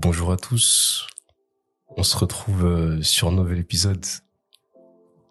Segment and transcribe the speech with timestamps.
[0.00, 1.06] Bonjour à tous.
[1.96, 4.04] On se retrouve euh, sur un nouvel épisode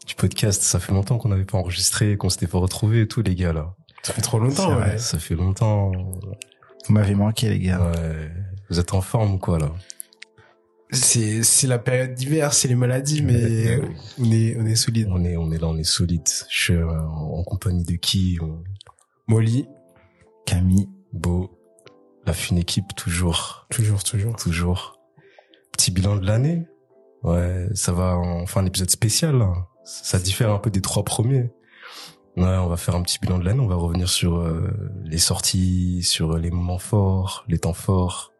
[0.05, 0.61] du podcast.
[0.61, 3.53] Ça fait longtemps qu'on n'avait pas enregistré, qu'on s'était pas retrouvés et tout, les gars,
[3.53, 3.73] là.
[4.03, 4.97] Ça fait trop longtemps, vrai, ouais.
[4.97, 5.91] Ça fait longtemps.
[5.91, 7.91] Vous m'avez manqué, les gars.
[7.91, 8.31] Ouais.
[8.69, 9.71] Vous êtes en forme ou quoi, là?
[10.91, 13.89] C'est, c'est la période d'hiver, c'est les maladies, mais Ouais.
[14.19, 15.07] on est, on est solide.
[15.11, 16.27] On est, on est là, on est solide.
[16.49, 18.37] Je suis euh, en compagnie de qui?
[18.41, 18.63] On-
[19.27, 19.65] Molly,
[20.45, 20.89] Camille.
[21.13, 21.56] Beau.
[22.27, 23.65] La fine équipe, toujours.
[23.69, 24.35] toujours, toujours.
[24.35, 24.99] Toujours.
[25.71, 26.67] Petit bilan de l'année.
[27.23, 29.37] Ouais, ça va en faire un épisode spécial.
[29.37, 29.53] là.
[29.85, 31.49] Ça diffère un peu des trois premiers.
[32.35, 33.61] Ouais, on va faire un petit bilan de l'année.
[33.61, 34.69] On va revenir sur euh,
[35.05, 38.33] les sorties, sur les moments forts, les temps forts.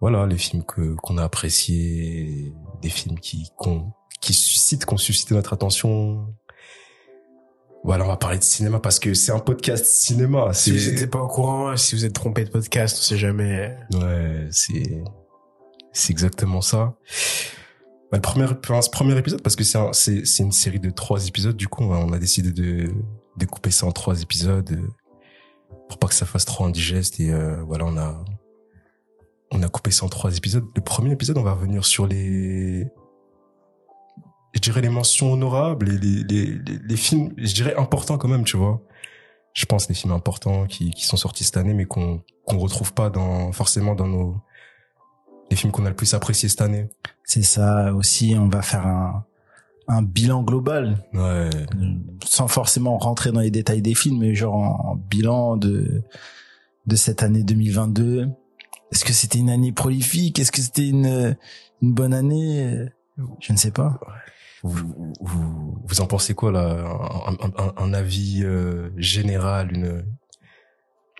[0.00, 4.96] Voilà, les films que qu'on a appréciés, des films qui qu'on qui suscitent, qui ont
[4.96, 6.32] suscité notre attention.
[7.86, 10.52] Voilà, on va parler de cinéma parce que c'est un podcast cinéma.
[10.52, 13.76] Si vous n'êtes pas au courant, si vous êtes trompé de podcast, on sait jamais.
[13.94, 15.02] Ouais, c'est
[15.92, 16.94] c'est exactement ça.
[18.10, 20.80] Bah, le premier enfin, ce premier épisode parce que c'est un- c'est c'est une série
[20.80, 22.92] de trois épisodes du coup on a, on a décidé de
[23.36, 24.88] de couper ça en trois épisodes euh,
[25.88, 28.24] pour pas que ça fasse trop indigeste et euh, voilà on a
[29.52, 30.64] on a coupé ça en trois épisodes.
[30.74, 32.86] Le premier épisode on va revenir sur les
[34.54, 38.28] je dirais les mentions honorables et les les les, les films je dirais importants quand
[38.28, 38.80] même tu vois.
[39.52, 42.92] Je pense les films importants qui qui sont sortis cette année mais qu'on qu'on retrouve
[42.94, 44.36] pas dans forcément dans nos
[45.50, 46.88] les films qu'on a le plus appréciés cette année.
[47.24, 49.24] C'est ça aussi, on va faire un,
[49.86, 51.50] un bilan global, Ouais.
[52.24, 56.02] sans forcément rentrer dans les détails des films, mais genre en, en bilan de,
[56.86, 58.28] de cette année 2022.
[58.92, 60.40] Est-ce que c'était une année prolifique?
[60.40, 61.36] Est-ce que c'était une,
[61.80, 62.86] une bonne année?
[63.40, 64.00] Je ne sais pas.
[64.66, 66.84] Vous, vous, vous en pensez quoi là
[67.26, 70.04] un, un- un- un avis euh, général une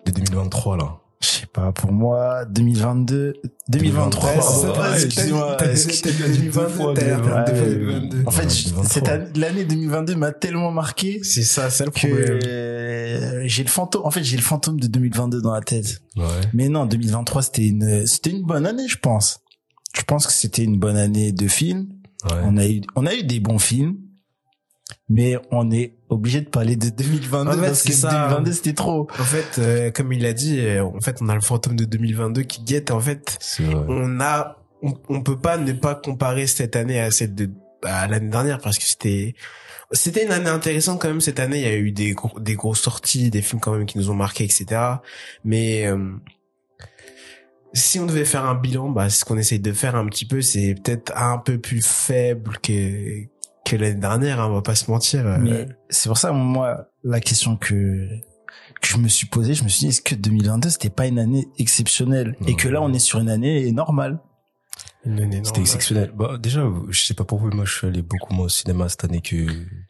[0.06, 0.98] de 2023 là?
[1.22, 3.32] Je sais pas, pour moi, 2022,
[3.70, 7.52] 2023, Ouais, pardon, c'est vrai, excuse-moi, t'as- excuse- t'as- t'as dit 2022, t'as l'air Ouais,
[7.52, 7.74] de ouais.
[7.74, 8.22] 2022.
[8.26, 8.84] En fait, Ouais, je- 2023.
[8.92, 13.46] cette année- l'année 2022 m'a tellement marqué C'est ça, c'est le que problème.
[13.48, 14.02] j'ai le fantôme.
[14.04, 16.02] En fait, j'ai le fantôme de 2022 dans la tête.
[16.16, 16.24] Ouais.
[16.52, 19.40] Mais non, 2023, c'était une, c'était une bonne année, je pense.
[19.96, 21.88] Je pense que c'était une bonne année de films.
[22.30, 22.40] Ouais.
[22.44, 23.96] On a eu, on a eu des bons films,
[25.08, 28.28] mais on est obligé de parler de 2022 En fait, parce que c'est ça.
[28.28, 29.08] 2022 c'était trop.
[29.18, 31.84] En fait, euh, comme il a dit, euh, en fait, on a le fantôme de
[31.84, 32.90] 2022 qui guette.
[32.90, 33.38] En fait,
[33.88, 37.50] on a, on, on peut pas ne pas comparer cette année à celle de
[37.82, 39.34] à l'année dernière parce que c'était
[39.92, 41.58] c'était une année intéressante quand même cette année.
[41.60, 44.10] Il y a eu des gros, des grosses sorties, des films quand même qui nous
[44.10, 44.66] ont marqué, etc.
[45.44, 46.12] Mais euh,
[47.76, 50.40] si on devait faire un bilan, bah ce qu'on essaye de faire un petit peu,
[50.40, 53.24] c'est peut-être un peu plus faible que
[53.64, 54.40] que l'année dernière.
[54.40, 55.26] Hein, on va pas se mentir.
[55.26, 55.38] euh.
[55.40, 58.08] Mais c'est pour ça, moi, la question que,
[58.80, 61.18] que je me suis posée, je me suis dit, est-ce que 2022, c'était pas une
[61.18, 62.36] année exceptionnelle?
[62.46, 64.20] Et que là, on est sur une année normale.
[65.44, 66.12] C'était exceptionnel.
[66.14, 68.48] Bah, déjà, je sais pas pour vous, mais moi, je suis allé beaucoup moins au
[68.48, 69.36] cinéma cette année que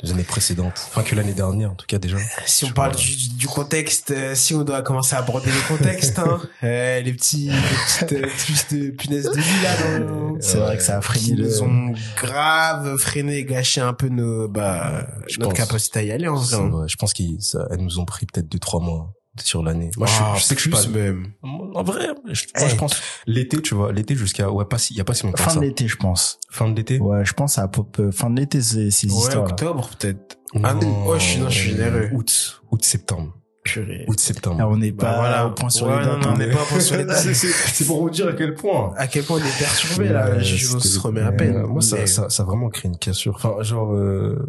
[0.03, 0.87] les années précédentes.
[0.88, 2.19] Enfin, que l'année dernière, en tout cas, déjà.
[2.47, 6.19] Si on parle du, du contexte, euh, si on doit commencer à aborder le contexte,
[6.19, 10.59] hein, euh, les petits, les petites euh, trucs de punaise de lit là, dans, C'est
[10.59, 11.44] vrai que ça a freiné le...
[11.44, 15.66] nous ont grave freiné, gâché un peu nos, bah, Je notre pense.
[15.66, 16.56] capacité à y aller en vrai.
[16.56, 16.69] Hein.
[16.69, 16.88] vrai.
[16.88, 19.91] Je pense qu'elles nous ont pris peut-être deux, trois mois sur l'année.
[19.97, 21.28] Moi, Ah, je, je sais que je suis pas, même.
[21.42, 22.70] En vrai, je, moi, Eh.
[22.70, 25.24] je pense l'été, tu vois, l'été jusqu'à ouais pas si il y a pas si
[25.26, 25.60] longtemps Fin ça.
[25.60, 26.38] de l'été, je pense.
[26.50, 26.98] Fin de l'été.
[26.98, 30.38] Ouais, je pense à pop, euh, fin de l'été, ces, ces Ouais, octobre peut-être.
[30.62, 32.08] Ah, non, oh, je suis- non, je suis généreux.
[32.12, 34.04] Août, août septembre, Purée.
[34.08, 34.56] août septembre.
[34.60, 35.47] Ah, on n'est Bah, pas voilà.
[35.47, 36.22] au point sur Ouais, les non, dates.
[36.22, 36.32] non, hein.
[36.34, 37.18] on n'est pas au point sur les dates.
[37.18, 38.94] C'est- c'est c'est pour vous dire à quel point.
[38.97, 41.56] À quel point on est perturbé là, Ouais, je on se remet à peine.
[41.56, 43.34] Euh, moi, ça, ça, ça vraiment créé une cassure.
[43.34, 44.47] Enfin, genre, euh,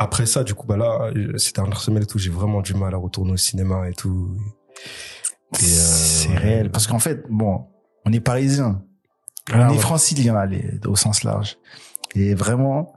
[0.00, 2.74] après ça, du coup, bah là, euh, ces dernières semaines et tout, j'ai vraiment du
[2.74, 4.34] mal à retourner au cinéma et tout.
[5.54, 6.36] Euh, C'est ouais.
[6.38, 6.70] réel.
[6.70, 7.66] Parce qu'en fait, bon,
[8.06, 8.82] on est parisiens.
[9.52, 9.78] Ah, on est ouais.
[9.78, 11.58] franciliens, allez, au sens large.
[12.14, 12.94] Et vraiment,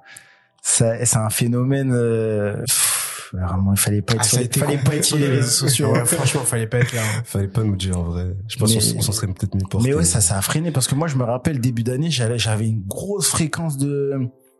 [0.61, 4.95] c'est un phénomène, euh, pff, vraiment, il fallait pas être Ah, sur, les- fallait pas
[4.95, 5.91] être sur les réseaux sociaux.
[5.91, 7.01] Ouais, franchement, fallait pas être là.
[7.01, 7.21] hein.
[7.25, 8.35] Fallait pas nous dire en vrai.
[8.47, 9.89] Je pense qu'on s'en serait peut-être mis porté.
[9.89, 12.39] Mais ouais, ça, ça a freiné parce que moi, je me rappelle début d'année, j'allais,
[12.39, 14.13] j'avais une grosse fréquence de,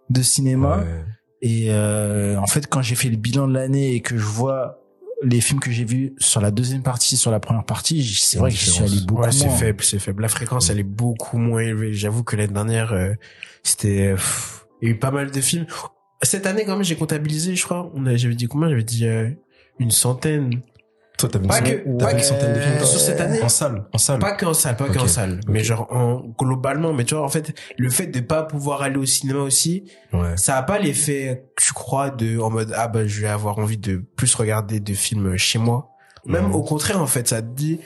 [0.09, 0.79] de cinéma.
[0.79, 1.05] Ouais.
[1.45, 4.79] Et euh, en fait, quand j'ai fait le bilan de l'année et que je vois
[5.21, 8.49] les films que j'ai vus sur la deuxième partie, sur la première partie, c'est vrai
[8.49, 10.21] que j'y suis allé beaucoup Ouais, c'est faible, c'est faible.
[10.21, 11.93] La fréquence, elle est beaucoup moins élevée.
[11.93, 13.11] J'avoue que l'année dernière, euh,
[13.61, 15.65] c'était, pff, il y a eu pas mal de films.
[16.21, 17.91] Cette année, quand même, j'ai comptabilisé, je crois.
[17.93, 18.69] On a, j'avais dit combien?
[18.69, 19.29] J'avais dit, euh,
[19.79, 20.61] une centaine.
[21.17, 22.99] Toi, t'avais une, Pas centaine- que- t'avais pas une centaine de films que- toi sur
[22.99, 23.41] cette année.
[23.43, 24.19] En salle, en salle.
[24.19, 25.33] Pas qu'en salle, pas Ok, qu'en salle.
[25.35, 25.39] ok.
[25.47, 28.97] Mais genre, en, globalement, mais tu vois, en fait, le fait de pas pouvoir aller
[28.97, 30.35] au cinéma aussi, Ouais.
[30.37, 33.77] ça a pas l'effet, tu crois, de, en mode, ah bah, je vais avoir envie
[33.77, 35.89] de plus regarder de films chez moi.
[36.25, 36.55] Même Mhm.
[36.55, 37.79] au contraire, en fait, ça te dit,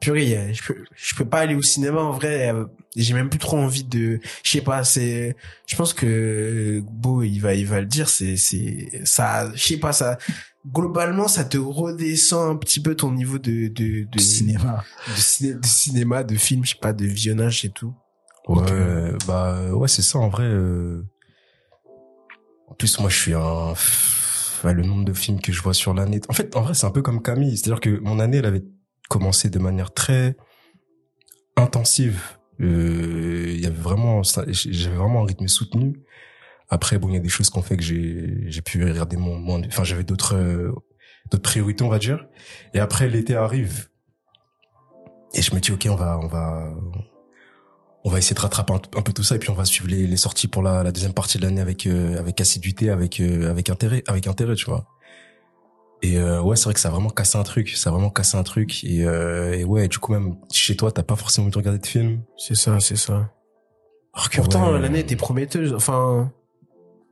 [0.00, 2.52] purée, je peux, je peux pas aller au cinéma en vrai.
[2.94, 5.34] J'ai même plus trop envie de, je sais pas, c'est,
[5.66, 9.76] je pense que Beau, il va, il va le dire, c'est, c'est, ça, je sais
[9.78, 10.18] pas, ça,
[10.70, 14.84] globalement, ça te redescend un petit peu ton niveau de, de, cinéma.
[15.08, 17.94] de, ciné- de cinéma, de film, je sais pas, de visionnage et tout.
[18.46, 20.44] Ouais, euh, bah ouais, c'est ça en vrai.
[20.44, 21.02] euh.
[22.68, 23.74] En plus, moi, je suis un.
[24.64, 26.20] Le nombre de films que je vois sur l'année.
[26.28, 27.56] En fait, en vrai, c'est un peu comme Camille.
[27.56, 28.62] C'est-à-dire que mon année, elle avait
[29.08, 30.36] commencé de manière très
[31.56, 32.20] intensive.
[32.62, 36.00] Euh, Il y avait vraiment, j'avais vraiment un rythme soutenu.
[36.68, 39.36] Après, bon, il y a des choses qu'on fait que j'ai, j'ai pu regarder mon,
[39.36, 40.72] mon- enfin, j'avais d'autres, euh,
[41.30, 42.26] d'autres priorités, on va dire.
[42.74, 43.88] Et après, l'été arrive.
[45.34, 46.74] Et je me dis, ok, on va, on va,
[48.04, 50.06] on va essayer de rattraper un, peu tout ça et puis on va suivre les,
[50.06, 53.70] les sorties pour la, deuxième partie de l'année avec euh, avec assiduité, avec euh, avec
[53.70, 54.86] intérêt, avec intérêt, tu vois.
[56.04, 58.10] Et euh, ouais, c'est vrai que ça a vraiment cassé un truc, ça a vraiment
[58.10, 61.44] cassé un truc et, euh, et ouais, du coup même chez toi, t'as pas forcément
[61.44, 62.22] envie de regarder de film.
[62.36, 63.30] C'est ça, c'est ça.
[64.14, 65.72] Alors que Pourtant, ouais, l'année était prometteuse.
[65.74, 66.32] Enfin,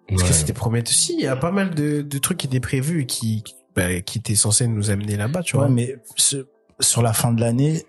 [0.09, 0.33] parce que ouais.
[0.35, 0.93] c'était prometteur.
[0.93, 3.55] Si, il y a pas mal de, de trucs qui étaient prévus et qui, qui,
[3.77, 5.69] bah, qui étaient censés nous amener là-bas, tu Ouais, vois.
[5.73, 6.49] mais ce-
[6.81, 7.85] sur la fin de l'année,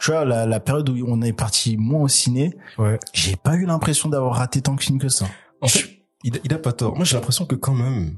[0.00, 2.98] tu vois, la, la période où on est parti moins au ciné, Ouais.
[3.12, 5.26] j'ai pas eu l'impression d'avoir raté tant de films que ça.
[5.60, 5.84] En fait,
[6.24, 6.96] il, il a pas tort.
[6.96, 8.16] Moi, j'ai l'impression que quand même,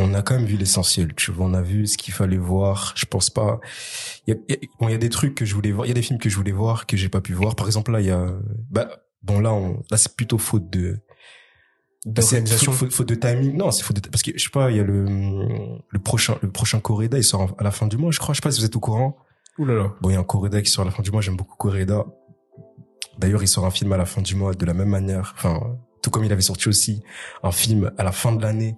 [0.00, 1.14] on a quand même vu l'essentiel.
[1.14, 2.92] Tu vois, on a vu ce qu'il fallait voir.
[2.96, 3.60] Je pense pas.
[4.26, 5.86] Il y y bon, il y a des trucs que je voulais voir.
[5.86, 7.54] Il y a des films que je voulais voir que j'ai pas pu voir.
[7.56, 8.26] Par exemple, là, il y a.
[8.70, 8.88] Bah,
[9.22, 10.98] bon, là, on, là, c'est plutôt faute de.
[12.06, 12.72] D'organisation.
[12.72, 13.56] faute, faute- faute de timing.
[13.56, 14.70] Non, c'est faute de parce que je sais pas.
[14.70, 15.04] Il y a le
[15.88, 17.18] le prochain le prochain Coréda.
[17.18, 18.34] Il sort à la fin du mois, je crois.
[18.34, 19.16] Je sais pas si vous êtes au courant.
[19.58, 19.92] Ouh là là.
[20.00, 21.20] Bon, il y a un Coréda qui sort à la fin du mois.
[21.20, 22.04] J'aime beaucoup Coréda.
[23.18, 25.32] D'ailleurs, il sort un film à la fin du mois de la même manière.
[25.36, 27.02] Enfin, tout comme il avait sorti aussi
[27.42, 28.76] un film à la fin de l'année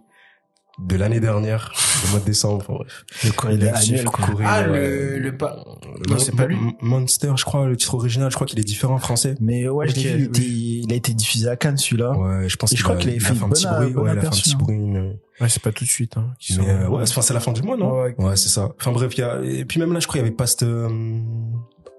[0.79, 1.73] de l'année dernière,
[2.05, 2.65] le mois de décembre.
[2.69, 3.05] Enfin, bref.
[3.25, 4.05] Le corridor annuel.
[4.07, 5.19] Coréda, Ah, le, ouais.
[5.19, 5.65] le pas.
[6.09, 6.57] Non, c'est pas lui.
[6.57, 9.35] Mon- Monster, je crois, le titre original, je crois qu'il est différent en français.
[9.41, 10.27] Mais ouais, je l'ai Ok, vu, il, oui.
[10.29, 10.41] était-
[10.87, 12.13] il a été diffusé à Cannes, celui-là.
[12.17, 13.95] Ouais, je pense Et je crois a- qu'il avait fait un petit bruit.
[13.95, 14.77] Ouais, il a fait un petit bruit.
[14.77, 16.27] une- Ouais, c'est pas tout de suite, hein.
[16.51, 18.15] Mais sont- euh, ouais, enfin, c'est la fin du mois, non Ouais.
[18.19, 18.71] Ouais, c'est ça.
[18.79, 20.63] Enfin bref, il y a et puis même là, je crois il y avait Past.
[20.63, 20.89] euh,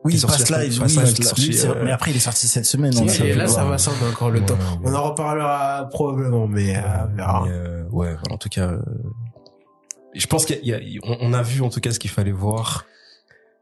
[0.03, 2.95] Oui, il passe live, oui, Live euh, mais après il est sorti cette semaine.
[2.97, 4.55] Ouais, ça et là, ça va, on a encore le temps.
[4.55, 7.45] Ouais, On en reparlera probablement, mais, euh, on.
[7.45, 8.71] Mais, euh, ouais, en tout cas,
[10.15, 12.31] je pense qu'il y a, on, on a vu en tout cas ce qu'il fallait
[12.31, 12.85] voir.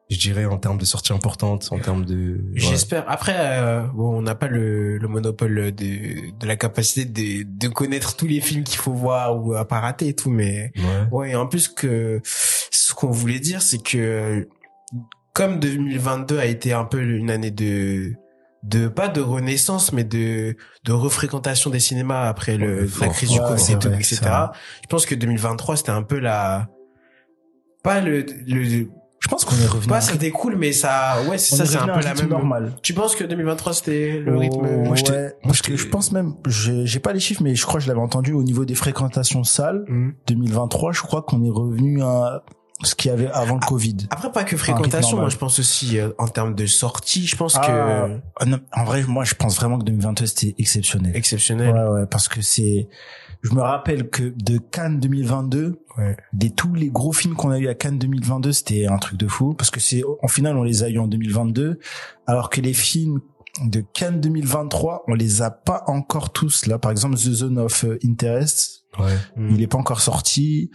[0.10, 2.16] Je dirais en termes de sorties importantes, en termes de.
[2.16, 2.40] ouais.
[2.56, 3.04] J'espère.
[3.08, 8.16] Après, bon, on n'a pas le, le monopole de, de la capacité de, de connaître
[8.16, 10.84] tous les films qu'il faut voir ou à pas rater et tout, mais Ouais.
[11.12, 11.30] ouais.
[11.32, 14.48] Et en plus que ce qu'on voulait dire, c'est que
[15.40, 18.14] comme 2022 a été un peu une année de
[18.64, 23.30] de pas de renaissance, mais de de refréquentation des cinémas après le Ouais, la crise
[23.32, 23.40] du.
[23.40, 24.20] Covid Ouais, et tout, ouais, etc.
[24.84, 26.68] Je pense que 2023 c'était un peu la
[27.84, 28.88] pas le le
[29.22, 29.88] Je pense qu'on est revenu.
[29.88, 32.22] pas à- ça découle, mais ça ouais c'est ça est c'est un peu la rythme
[32.24, 32.74] même normal.
[32.84, 34.58] tu penses que 2023 c'était le rythme?
[34.60, 37.66] Oh, Moi, ouais, moi, j'étais- je pense même, je- j'ai pas les chiffres, mais je
[37.66, 40.14] crois que je l'avais entendu au niveau des fréquentations salles Mhm.
[40.28, 40.92] 2023.
[40.92, 42.44] Je crois qu'on est revenu à
[42.84, 43.98] ce qu'il y avait avant le Covid.
[44.10, 47.56] Après pas que fréquentation, moi je pense aussi euh, en termes de sortie, je pense
[47.58, 51.16] Ah, que ah non, en vrai, moi, je pense vraiment que 2022 c'était exceptionnel.
[51.16, 51.74] exceptionnel.
[51.74, 52.88] Ouais, ouais, parce que c'est,
[53.42, 56.16] je me rappelle que de Cannes 2022, Ouais.
[56.32, 59.28] des tous les gros films qu'on a eu à Cannes 2022, c'était un truc de
[59.28, 61.80] fou, parce que c'est, en final, on les a eu en 2022,
[62.28, 63.20] alors que les films
[63.66, 66.80] de Cannes 2023, on les a pas encore tous là.
[66.80, 69.14] Par exemple, The Zone of Interest, Ouais.
[69.52, 70.72] Il est pas encore sorti.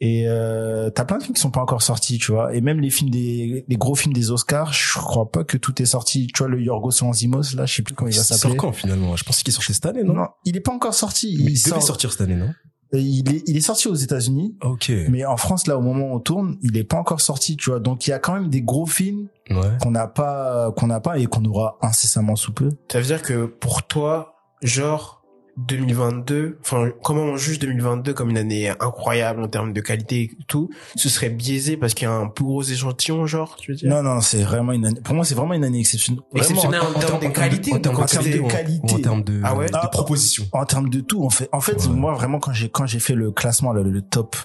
[0.00, 2.54] Et euh, t'as plein de films qui sont pas encore sortis, tu vois.
[2.54, 5.80] Et même les films des les gros films des Oscars, je crois pas que tout
[5.80, 6.26] est sorti.
[6.26, 8.56] Tu vois le Yorgos Lanthimos là, je sais plus comment il Il va sort s'appeler.
[8.58, 9.16] quand finalement?
[9.16, 11.36] Je pensais qu'il sortait cette année, non, Non, il est pas encore sorti.
[11.38, 12.50] Mais Il, il devait sort- sortir cette année, non?
[12.92, 14.92] Il est il est sorti aux États-Unis, Ok.
[15.08, 17.70] mais en France là au moment où on tourne, il est pas encore sorti, tu
[17.70, 17.80] vois.
[17.80, 19.76] Donc il y a quand même des gros films Ouais.
[19.82, 22.68] qu'on n'a pas qu'on n'a pas et qu'on aura incessamment sous peu.
[22.92, 25.15] Ça veut dire que pour toi, genre
[25.58, 30.30] 2022, enfin comment on juge 2022 comme une année incroyable en termes de qualité et
[30.46, 33.76] tout, ce serait biaisé parce qu'il y a un plus gros échantillon, genre, tu veux
[33.76, 33.88] dire?
[33.90, 35.00] Non non, c'est vraiment une année.
[35.00, 36.22] Pour moi, c'est vraiment une année exceptionnelle.
[36.32, 39.40] Vraiment, Exceptionnel en, termes de qualité ou en termes de qualité, ou en- termes de,
[39.44, 40.44] Ah ouais de Ah, proposition.
[40.52, 41.94] en termes de tout en fait en fait Ouais.
[41.94, 44.36] moi vraiment quand j'ai quand j'ai fait le classement le, le top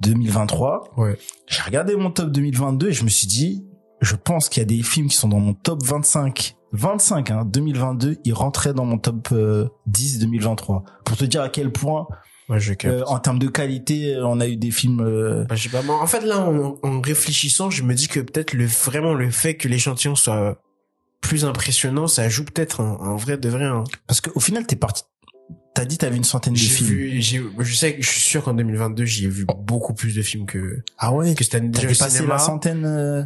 [0.00, 1.16] 2023 Ouais.
[1.48, 3.64] j'ai regardé mon top 2022 et je me suis dit
[4.00, 7.44] je pense qu'il y a des films qui sont dans mon top 25 25 hein
[7.46, 12.06] 2022 ils rentraient dans mon top euh, 10 2023 pour te dire à quel point
[12.50, 12.92] Ouais, je capte.
[12.94, 15.68] euh, en termes de qualité euh, on a eu des films euh, Bah, je sais
[15.70, 19.30] pas, en fait, là, en, en réfléchissant, je me dis que peut-être le, vraiment le
[19.30, 20.60] fait que l'échantillon soit
[21.22, 23.84] plus impressionnant, ça joue peut-être un, un vrai de vrai, hein.
[24.06, 25.04] parce que au final t'es parti
[25.74, 26.88] t'as dit t'avais une centaine de J'ai films.
[26.88, 30.22] vu, j'ai, je sais je suis sûr qu'en 2022, j'y ai vu beaucoup plus de
[30.22, 31.70] films que, Ah ouais, que cette année.
[31.76, 33.22] Au passé la centaine euh,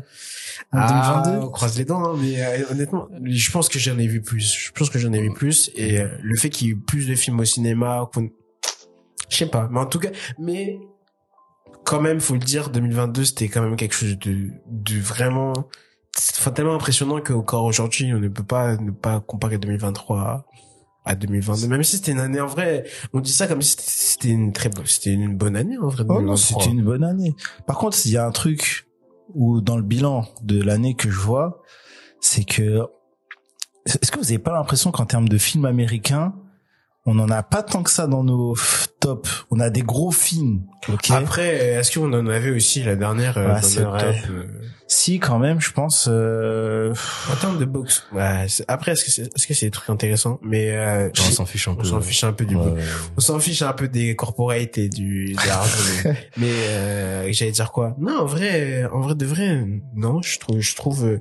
[0.72, 1.46] en Ah, 2022.
[1.46, 4.54] on croise les dents, hein, mais euh, honnêtement, je pense que j'en ai vu plus.
[4.54, 5.70] Je pense que j'en ai vu plus.
[5.74, 8.08] Et euh, le fait qu'il y ait eu plus de films au cinéma,
[9.28, 9.68] je sais pas.
[9.70, 10.78] Mais en tout cas, mais
[11.84, 15.52] quand même, faut le dire, 2022, c'était quand même quelque chose de, de vraiment,
[16.16, 20.44] c'est tellement impressionnant qu'encore aujourd'hui, on ne peut pas ne pas comparer 2023 à,
[21.08, 21.68] à 2022.
[21.68, 22.84] Même si c'était une année en vrai,
[23.14, 26.04] on dit ça comme si c'était- une très bonne, c'était une bonne année en vrai.
[26.08, 26.62] Oh non, 2023.
[26.62, 27.34] c'était une bonne année.
[27.66, 28.86] Par contre, il y a un truc
[29.34, 31.62] où dans le bilan de l'année que je vois,
[32.20, 32.82] c'est que
[33.86, 36.34] est-ce que vous avez pas l'impression qu'en termes de films américains,
[37.06, 38.54] on n'en a pas tant que ça dans nos
[39.00, 39.46] tops.
[39.50, 41.10] On a des gros films, ok?
[41.10, 44.20] Après, est-ce qu'on en avait aussi la dernière euh, Ouais, dans c'est notre vrai.
[44.20, 44.44] top euh,
[44.88, 46.06] Si, quand même, je pense.
[46.10, 46.92] Euh...
[47.32, 50.38] En termes de box, ouais, après, est-ce que c'est, est-ce que c'est des trucs intéressants?
[50.42, 51.80] Mais euh, On s'en fiche un peu.
[51.80, 52.64] on s'en fiche un peu du Ouais.
[52.72, 52.82] box.
[53.16, 55.78] On s'en fiche un peu des corporates et du de l'argent.
[56.04, 57.94] mais mais, euh, j'allais dire quoi?
[57.98, 59.64] Non, en vrai, en vrai de vrai,
[59.94, 60.20] non.
[60.20, 61.20] Je trouve, je trouve euh,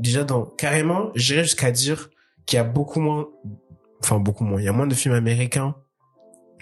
[0.00, 2.08] déjà dans carrément, j'irais jusqu'à dire
[2.46, 3.26] qu'il y a beaucoup moins,
[4.02, 4.60] enfin beaucoup moins.
[4.60, 5.74] Il y a moins de films américains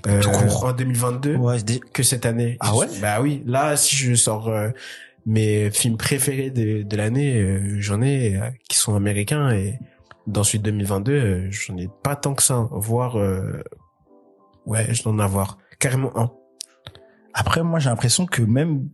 [0.07, 0.23] euh,
[0.63, 1.57] en 2022 Ouais,
[1.93, 2.57] que cette année.
[2.61, 2.87] Ah ouais?
[3.01, 3.43] Bah oui.
[3.47, 4.71] Là, si je sors euh,
[5.27, 9.79] mes films préférés de, de l'année, euh, j'en ai euh, qui sont américains et
[10.27, 12.69] dans celui de 2022, euh, j'en ai pas tant que ça.
[12.73, 13.63] Voire, euh,
[14.67, 16.31] ouais, je dois en avoir carrément un.
[17.35, 18.89] Après, moi, j'ai l'impression que même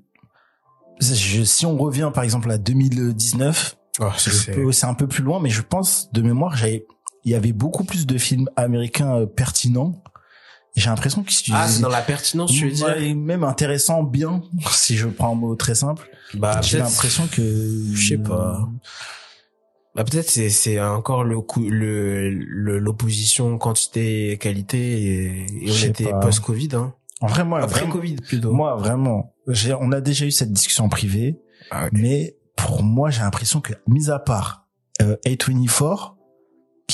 [1.00, 4.04] je- si on revient par exemple à 2019, Oh,
[4.52, 6.86] peux- c'est un peu plus loin, mais je pense de mémoire, j'avais,
[7.24, 10.02] il y avait beaucoup plus de films américains euh, pertinents.
[10.74, 14.42] J'ai l'impression que Ah, c'est dans la pertinence, tu veux dire Ouais, même intéressant, bien,
[14.70, 16.08] si je prends un mot très simple.
[16.34, 17.42] Bah, J'ai l'impression que
[17.94, 18.68] Je sais pas.
[19.94, 22.30] Bah, peut-être c'est c'est encore le coup le
[22.78, 26.94] l'opposition quantité et qualité et, et on était post Covid hein.
[27.20, 28.52] En vrai, moi, Après vraiment, Covid plutôt.
[28.52, 31.38] moi, vraiment, j'ai, on a déjà eu cette discussion en privé,
[31.70, 31.90] Ah, ouais.
[31.92, 34.66] mais pour moi, j'ai l'impression que, mis à part
[35.02, 36.14] euh, A24,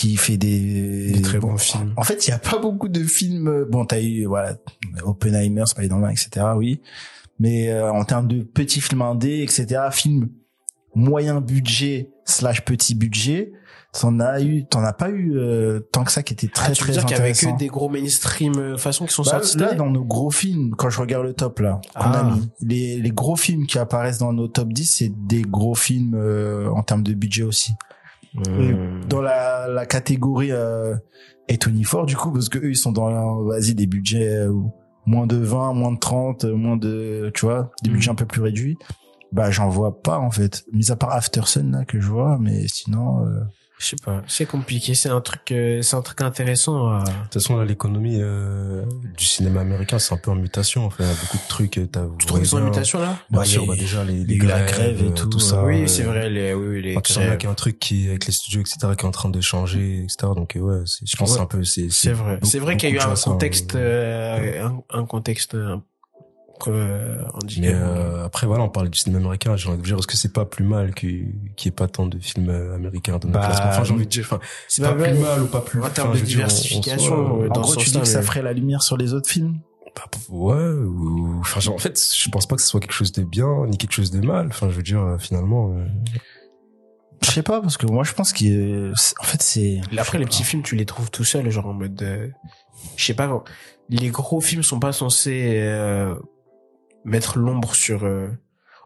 [0.00, 1.93] qui fait des, Des très bon, bons films.
[1.97, 3.49] En fait, il y a pas beaucoup de films.
[3.49, 4.57] euh, Bon, t'as eu voilà
[5.05, 6.47] Oppenheimer, Spider-Man, etc.
[6.57, 6.81] Oui,
[7.38, 9.81] mais euh, en termes de petits films indés, etc.
[9.93, 10.28] Films
[10.95, 13.52] moyen budget slash petit budget,
[13.99, 16.73] t'en as eu, t'en as pas eu euh, tant que ça qui était très ah,
[16.73, 17.55] tu veux très dire qu'il y avait intéressant.
[17.55, 20.75] que des gros mainstream euh, façons qui sont Bah, sortis là, dans nos gros films,
[20.76, 22.21] quand je regarde le top là, qu'on Ah.
[22.21, 25.75] a mis, les, les gros films qui apparaissent dans nos top 10, c'est des gros
[25.75, 27.73] films euh, en termes de budget aussi.
[28.35, 29.08] Mmh.
[29.08, 30.94] Dans la, la catégorie euh,
[31.49, 34.52] A24, du coup, parce que eux, ils sont dans, vas-y, des budgets euh,
[35.06, 38.26] moins de 20, moins de 30, euh, moins de, tu vois, des budgets un peu
[38.26, 38.78] plus réduits.
[39.32, 40.64] Bah, j'en vois pas, en fait.
[40.73, 43.40] Mis à part Aftersun, là, que je vois, mais sinon, euh,
[43.80, 47.04] Je sais pas, c'est compliqué, c'est un truc euh, c'est un truc intéressant à...
[47.04, 48.85] De toute façon, là, l'économie euh,
[49.16, 50.85] du cinéma américain, c'est un peu en mutation.
[50.87, 51.78] Enfin, il y a beaucoup de trucs.
[51.78, 53.75] euh, t'as- Tu trouves qu'ils sont en mutation là Bien Bah, sûr, il y a-
[53.75, 55.62] bah, déjà, les, il a eu la grève et euh, tout, ça.
[55.64, 57.38] Oui, euh, c'est vrai les oui, oui les Quand tu sens bien grèves.
[57.38, 59.40] qu'il y a un truc qui, avec les studios, etc., qui est en train de
[59.40, 60.16] changer, etc.
[60.35, 61.44] Donc, euh, ouais, c'est- je pense que c'est Ouais.
[61.44, 62.40] un peu, c'est, C'est vrai.
[62.42, 63.30] C'est vrai qu'il y a eu un choses, hein.
[63.30, 65.56] contexte euh, un, un contexte
[66.67, 67.23] euh,
[67.59, 69.55] Mais euh, après, voilà, on parle du cinéma américain.
[69.55, 72.07] J'ai envie de dire, est-ce que c'est pas plus mal qu'il n'y ait pas tant
[72.07, 74.83] de films euh, américains dans notre Bah, classement Enfin, j'ai envie de dire, enfin, c'est
[74.83, 75.43] pas, pas plus mal.
[75.43, 75.79] ou pas plus.
[75.81, 78.00] En enfin, termes de je veux dire, on- on diversification, soit, en gros, tu dis
[78.00, 79.59] que ça ferait la lumière sur les autres films?
[79.95, 83.12] Bah, ouais, ou, enfin, genre, en fait, je pense pas que ce soit quelque chose
[83.12, 84.49] de bien, ni quelque chose de mal.
[84.49, 85.85] Enfin, je veux dire, finalement, euh,
[87.23, 90.45] Je sais pas, parce que moi, je pense qu'il, en fait, c'est, Après, les petits
[90.45, 92.29] films, tu les trouves tout seuls, genre en mode, euh,
[92.97, 93.43] je sais pas,
[93.91, 96.15] les gros films sont pas censés euh,
[97.05, 98.28] mettre l'ombre sur, euh,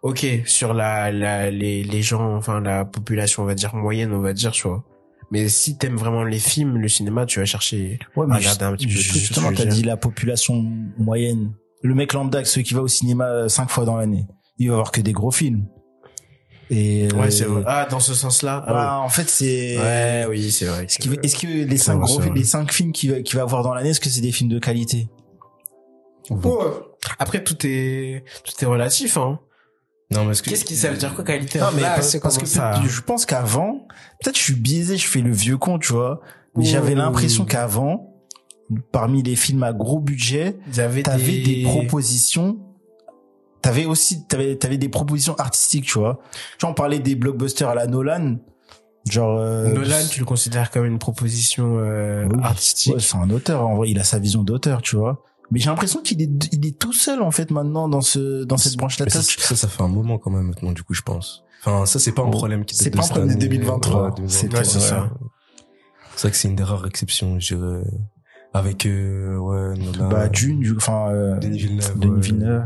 [0.02, 4.20] ok, sur la, la, les, les gens, enfin la population, on va dire moyenne, on
[4.20, 4.84] va dire, tu vois.
[5.30, 7.98] Mais si t'aimes vraiment les films, le cinéma, tu vas chercher.
[8.16, 10.62] Ouais, mais regarder un petit peu justement, t'as dit la population
[10.98, 11.52] moyenne.
[11.82, 14.26] Le mec lambda, celui qui va au cinéma euh, cinq fois dans l'année,
[14.58, 15.66] il va voir que des gros films.
[16.70, 17.62] Et Ouais, euh, c'est vrai.
[17.66, 18.62] Ah, dans ce sens-là.
[18.66, 19.78] ah bah, en fait, c'est.
[19.78, 20.84] Ouais, oui, c'est vrai.
[20.84, 20.98] Est-ce,
[21.36, 24.00] que les cinq gros, les cinq films qu'il va, qu'il va avoir dans l'année, est-ce
[24.00, 25.08] que c'est des films de qualité?
[26.30, 26.38] Ouais.
[27.18, 29.38] Après, tout est, tout est relatif, hein.
[30.10, 31.58] non, mais est-ce que Qu'est-ce qui, ça veut dire quoi qualité?
[31.58, 33.86] Non, mais Là, parce, c'est parce que ça- je pense qu'avant,
[34.22, 36.20] peut-être je suis biaisé, je fais le vieux con, tu vois.
[36.56, 38.14] Mais j'avais l'impression qu'avant,
[38.92, 41.42] parmi les films à gros budget, t'avais des...
[41.42, 42.58] des propositions
[43.60, 46.18] t'avais aussi t'avais t'avais des propositions artistiques tu vois
[46.58, 48.38] tu vois on parlait des blockbusters à la Nolan
[49.08, 52.40] genre euh, Nolan, tu le considères comme une proposition euh, Oui.
[52.42, 52.94] artistique.
[52.94, 55.70] ouais, c'est un auteur en vrai il a sa vision d'auteur tu vois mais j'ai
[55.70, 58.98] l'impression qu'il est il est tout seul en fait maintenant dans ce dans cette branche
[58.98, 61.44] là ça, ça, ça fait un moment quand même maintenant, du coup, je pense.
[61.64, 63.40] Enfin, ça, c'est pas un Bon, problème qui c'est pas un problème de année.
[63.48, 64.02] 2023.
[64.02, 64.28] Ouais, 2023.
[64.28, 65.10] C'est Ouais, c'est ça.
[66.16, 67.82] C'est vrai que c'est une des rares exceptions, je dirais.
[68.54, 70.08] Avec, euh, ouais, Nolan.
[70.08, 71.98] bah Dune, du- enfin euh, Denis Villeneuve.
[71.98, 72.20] Denis ouais.
[72.20, 72.64] Villeneuve.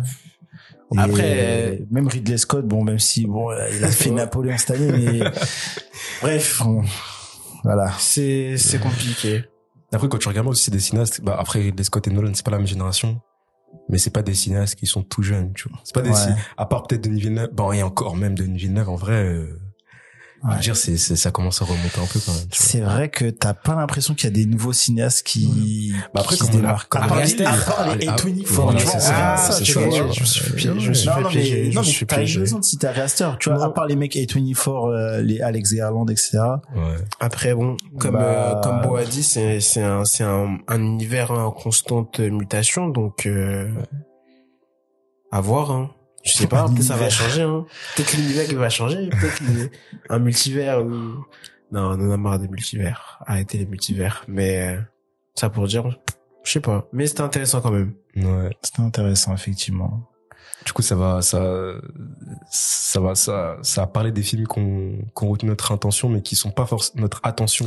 [0.95, 4.93] Et Après, même Ridley Scott, bon, même si bon, il a fait Napoléon cette année,
[4.93, 5.31] mais
[6.23, 6.83] bref, on-
[7.65, 7.93] voilà.
[7.99, 9.45] C'est c'est compliqué.
[9.97, 12.51] Après, quand tu regardes aussi des cinéastes, bah, après, Ridley Scott et Nolan, c'est pas
[12.51, 13.21] la même génération.
[13.89, 15.79] Mais c'est pas des cinéastes qui sont tout jeunes, tu vois.
[15.85, 16.35] C'est pas des, Ouais.
[16.57, 17.51] à part peut-être Denis Villeneuve.
[17.53, 19.59] Bon, et encore même Denis Villeneuve, en vrai, euh,
[20.55, 20.61] Ouais.
[20.61, 22.67] dire, c'est, c'est, ça commence à remonter un peu quand même, tu vois.
[22.69, 26.35] C'est vrai que t'as pas l'impression qu'il y a des nouveaux cinéastes qui, Bah après,
[26.37, 26.89] qui comme se on l'a- démarquent.
[26.89, 28.93] comme À part les, ah, les ah, A24, voilà, tu vois.
[28.95, 29.15] c'est ça.
[29.17, 29.37] Ah,
[29.75, 30.13] vois.
[30.13, 32.59] je me suis fait piéger, je me suis non, fait non, piéger, mais, t'as raison
[32.59, 32.87] de citer
[33.39, 36.39] tu vois, à part les mecs A24, euh, les Alex Garland, etc.
[36.75, 36.83] Ouais.
[37.21, 40.81] Après bon, comme Bah, euh, comme Bo a dit, c'est c'est un c'est un, un
[40.81, 43.69] univers en constante mutation, donc euh,
[45.33, 45.71] à voir.
[45.71, 45.91] Hein.
[46.27, 47.43] Je sais pas, peut-être ça va changer.
[47.43, 47.65] Hein.
[47.95, 49.43] Peut-être l'univers qui va changer, peut-être
[50.11, 50.85] un multivers.
[50.85, 51.25] Ou...
[51.71, 53.23] Non, on en a marre des multivers.
[53.27, 54.25] Arrêtez les multivers.
[54.27, 54.81] Mais euh,
[55.35, 55.89] ça pour dire,
[56.43, 56.89] je sais pas.
[56.93, 57.95] Mais c'était intéressant quand même.
[58.17, 58.51] Ouais.
[58.61, 60.11] C'était intéressant, effectivement.
[60.65, 61.75] Du coup, ça va, ça,
[62.51, 66.35] ça va, ça, ça a parlé des films qu'on, qu'on retenu notre intention, mais qui
[66.35, 67.67] sont pas forcément notre attention,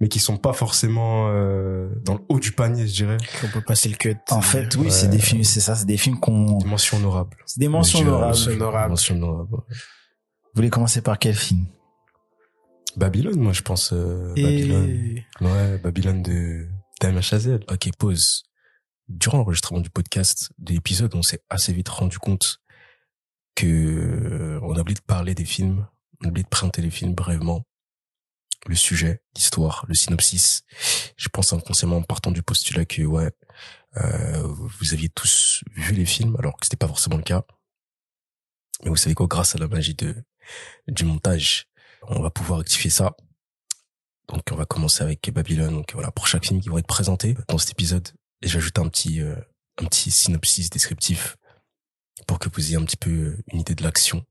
[0.00, 3.16] mais qui sont pas forcément euh, dans le haut du panier, je dirais.
[3.44, 4.16] On peut passer le cut.
[4.30, 4.90] En fait, oui, Ouais.
[4.90, 7.36] c'est des films, c'est ça, c'est des films qu'on, Des mentions honorables.
[7.46, 8.36] c'est des mentions honorables.
[8.48, 8.90] Honorables.
[8.90, 9.50] Mentions honorables.
[9.50, 9.62] Vous
[10.54, 11.66] voulez commencer par quel film?
[12.96, 13.92] Babylone, moi, je pense.
[13.92, 15.20] euh, Babylone.
[15.40, 16.66] Ouais, Babylone de
[17.00, 17.64] Damien Chazelle.
[17.70, 18.44] Ok, pause.
[19.08, 22.58] Durant l'enregistrement du podcast, de l'épisode, on s'est assez vite rendu compte
[23.54, 25.86] que euh, on a oublié de parler des films,
[26.22, 27.64] on a oublié de présenter les films brièvement,
[28.68, 30.62] le sujet, l'histoire, le synopsis.
[31.16, 33.30] Je pense inconsciemment en partant du postulat que ouais,
[33.96, 37.44] euh, vous aviez tous vu les films, alors que c'était pas forcément le cas.
[38.82, 40.14] Mais vous savez quoi, grâce à la magie de
[40.86, 41.66] du montage,
[42.02, 43.16] on va pouvoir rectifier ça.
[44.28, 45.74] Donc on va commencer avec Babylone.
[45.74, 48.08] Donc voilà, pour chaque film qui va être présenté dans cet épisode,
[48.42, 49.36] et j'ajoute un petit euh,
[49.78, 51.36] un petit synopsis descriptif
[52.26, 54.24] pour que vous ayez un petit peu une idée de l'action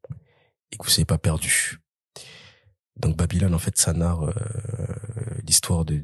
[0.71, 1.79] et que vous soyez pas perdu.
[2.97, 4.33] Donc Babylone en fait ça narre euh,
[5.43, 6.03] l'histoire de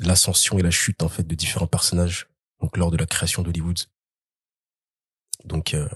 [0.00, 2.28] l'ascension et la chute en fait de différents personnages
[2.60, 3.80] donc lors de la création d'Hollywood.
[5.44, 5.88] Donc euh,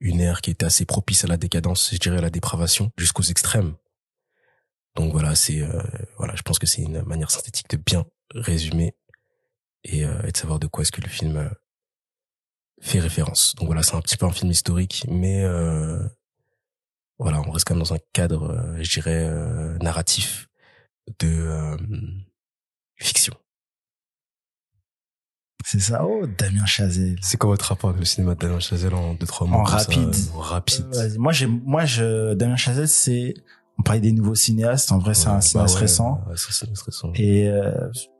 [0.00, 3.22] une ère qui était assez propice à la décadence, je dirais à la dépravation jusqu'aux
[3.22, 3.76] extrêmes.
[4.96, 5.82] Donc voilà, c'est euh,
[6.16, 8.94] voilà, je pense que c'est une manière synthétique de bien résumer
[9.84, 11.48] et, euh, et de savoir de quoi est-ce que le film euh,
[12.80, 13.54] fait référence.
[13.56, 15.44] Donc voilà, c'est un petit peu un film historique, mais
[17.18, 20.48] voilà, on reste quand même dans un cadre, euh, je dirais, euh, narratif
[21.20, 21.76] de euh,
[22.96, 23.34] fiction.
[25.64, 26.04] C'est ça.
[26.06, 27.16] Oh, Damien Chazelle.
[27.22, 29.64] C'est quoi votre rapport avec le cinéma de Damien Chazelle en deux trois mots En
[29.64, 30.14] comme ça, rapide.
[30.34, 30.86] euh, rapide.
[31.18, 33.34] Moi, j'aime, moi, je, Damien Chazelle, c'est,
[33.78, 34.92] on parlait des nouveaux cinéastes.
[34.92, 36.22] En vrai, c'est un bah cinéaste ouais, récent.
[36.28, 37.12] ouais, c'est un cinéaste récent.
[37.16, 37.72] Et, euh,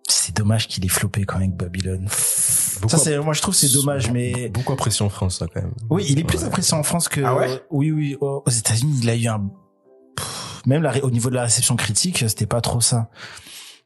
[0.08, 2.06] c'est dommage qu'il ait floppé quand même avec Babylone.
[2.08, 5.62] Ça, c'est, moi, je trouve que c'est dommage, mais beaucoup apprécié en France, ça quand
[5.62, 5.72] même.
[5.90, 6.44] oui, il est plus Ouais.
[6.46, 9.48] apprécié en France que, Ah ouais oui, oui, aux aux États-Unis, il a eu un,
[10.66, 13.08] même la, au niveau de la réception critique, c'était pas trop ça.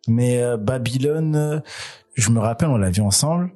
[0.09, 1.61] Mais euh, Babylone, euh,
[2.15, 3.51] je me rappelle, on l'a vu ensemble.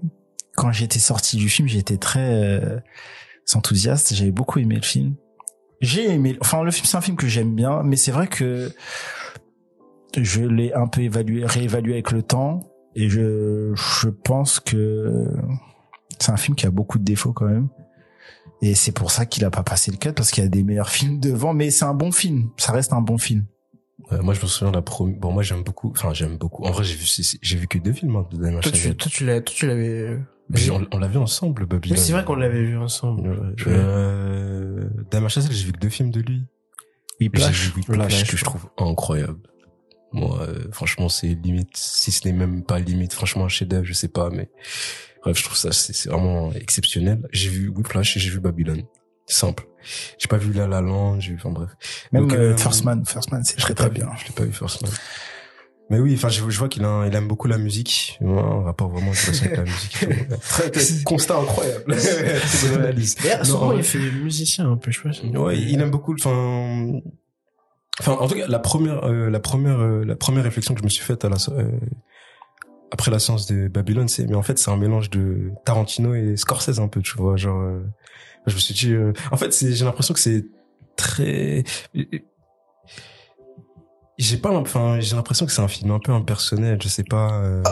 [0.56, 2.20] Quand j'étais sorti du film, j'étais très
[2.60, 2.78] euh,
[3.54, 4.14] enthousiaste.
[4.14, 5.14] J'avais beaucoup aimé le film.
[5.80, 6.36] J'ai aimé.
[6.40, 8.72] Enfin, le film, c'est un film que j'aime bien, mais c'est vrai que
[10.22, 12.60] je l'ai un peu évalué, réévalué avec le temps,
[12.94, 15.26] et je, je pense que
[16.20, 17.68] c'est un film qui a beaucoup de défauts quand même.
[18.62, 20.62] Et c'est pour ça qu'il a pas passé le cut parce qu'il y a des
[20.62, 22.50] meilleurs films devant, mais c'est un bon film.
[22.56, 23.44] Ça reste un bon film.
[24.12, 25.18] Euh, moi, je me souviens de la première.
[25.18, 25.90] Bon, moi, j'aime beaucoup.
[25.90, 26.62] Enfin, j'aime beaucoup.
[26.64, 27.04] En vrai, j'ai vu,
[27.42, 29.66] j'ai vu que deux films hein, de Damien toi tu toi tu l'as toi tu
[29.66, 29.88] l'avais.
[29.88, 30.18] euh,
[30.70, 31.98] on, on l'a vu ensemble, Babylone.
[31.98, 33.28] Mais c'est vrai qu'on l'avait vu ensemble.
[33.28, 36.44] Ouais, Je- Euh, Damien Chazelle, j'ai vu que deux films de lui.
[37.18, 37.66] J'ai Whiplash.
[37.70, 39.40] vu Whiplash, Whiplash, que je trouve incroyable.
[40.14, 43.92] Moi, euh, franchement, c'est limite, si ce n'est même pas limite, franchement, un chef-d'œuvre, je
[43.92, 44.48] sais pas, mais
[45.22, 47.20] bref, je trouve ça, c'est vraiment exceptionnel.
[47.32, 48.84] J'ai vu Whiplash et j'ai vu Babylone.
[49.26, 49.64] Simple.
[50.18, 51.70] J'ai pas vu La La Land, j'ai vu, enfin bref.
[52.12, 53.04] Même Donc, euh, euh, First Man.
[53.04, 54.10] First Man, c'est très pas très vu, bien.
[54.18, 54.92] Je l'ai pas vu First Man.
[55.90, 58.16] Mais oui, enfin, je, je vois qu'il a- il aime beaucoup la musique.
[58.22, 61.04] Ouais, un rapport vraiment je vois ça avec la musique.
[61.04, 61.94] Constat incroyable.
[61.98, 63.22] C'est.
[63.22, 63.78] D'ailleurs, souvent, ouais.
[63.78, 65.38] il fait musicien un peu, je sais pas.
[65.40, 66.14] Ouais, il aime beaucoup.
[66.14, 67.00] Enfin,
[68.00, 70.84] enfin, en tout cas, la première, euh, la première, euh, la première réflexion que je
[70.84, 71.70] me suis faite à la, euh,
[72.90, 76.36] après la séance de Babylone, c'est, mais en fait, c'est un mélange de Tarantino et
[76.36, 77.60] Scorsese un peu, tu vois, genre.
[77.60, 77.80] euh,
[78.46, 80.44] je me suis dit, euh, en fait, j'ai l'impression que c'est
[80.96, 81.64] très.
[84.16, 86.78] J'ai pas, enfin, j'ai l'impression que c'est un film un peu impersonnel.
[86.80, 87.42] Je sais pas.
[87.42, 87.62] euh,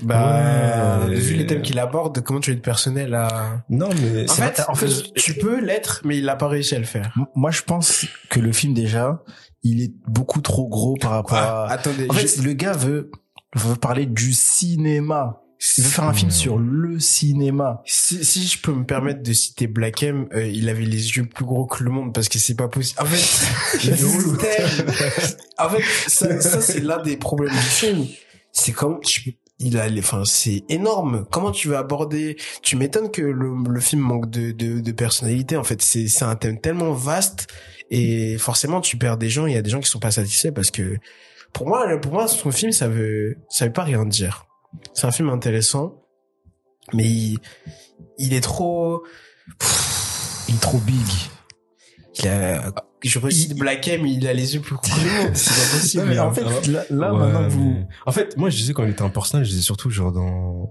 [0.00, 1.14] Bah, Ouais.
[1.14, 3.62] vu les thèmes qu'il aborde, comment tu es personnel à...
[3.68, 6.78] Non, mais En fait, en fait, tu peux l'être, mais il a pas réussi à
[6.78, 7.14] le faire.
[7.34, 9.22] Moi, je pense que le film déjà,
[9.62, 11.70] il est beaucoup trop gros par rapport à.
[11.70, 13.10] attendez, En fait, le gars veut
[13.56, 15.40] veut parler du cinéma.
[15.78, 16.34] Il veut faire un film Ouais.
[16.36, 17.80] sur le cinéma.
[17.86, 21.24] Si, si je peux me permettre de citer Black M, euh, il avait les yeux
[21.24, 23.00] plus gros que le monde parce que c'est pas possible.
[23.00, 23.78] En fait,
[25.58, 28.06] en fait, ça, ça c'est l'un des problèmes du film.
[28.52, 28.98] C'est comme,
[29.58, 31.24] il a, enfin, c'est énorme.
[31.30, 35.56] Comment tu vas aborder Tu m'étonnes que le, le film manque de, de, de personnalité.
[35.56, 37.46] En fait, c'est, c'est un thème tellement vaste
[37.90, 39.46] et forcément, tu perds des gens.
[39.46, 40.96] Il y a des gens qui sont pas satisfaits parce que,
[41.52, 44.46] pour moi, pour moi, son film, ça veut, ça veut pas rien dire.
[44.92, 46.02] C'est un film intéressant,
[46.92, 47.38] mais il,
[48.18, 49.04] il est trop.
[50.48, 51.06] Il est trop big.
[52.22, 52.72] Il a,
[53.02, 54.82] je recite Black M, il a les yeux plus monde.
[55.34, 56.02] C'est pas possible.
[56.04, 58.72] Non, mais en fait, là, là, Ouais, maintenant vous, mais- En fait, moi, je disais
[58.72, 60.70] quand il était un personnage, je disais surtout genre dans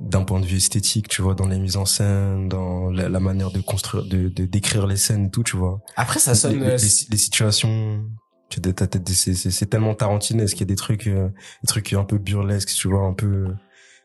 [0.00, 3.18] d'un point de vue esthétique, tu vois, dans les mises en scène, dans la, la
[3.20, 5.80] manière de construire, de, de décrire les scènes et tout, tu vois.
[5.96, 6.60] Après, ça sonne.
[6.60, 8.04] les, euh, les- les situations,
[8.48, 11.28] tu sais, t'as- t'as des- c'est tellement tarantinesque, il y a des trucs, euh,
[11.64, 13.46] des trucs un peu burlesques, tu vois, un peu.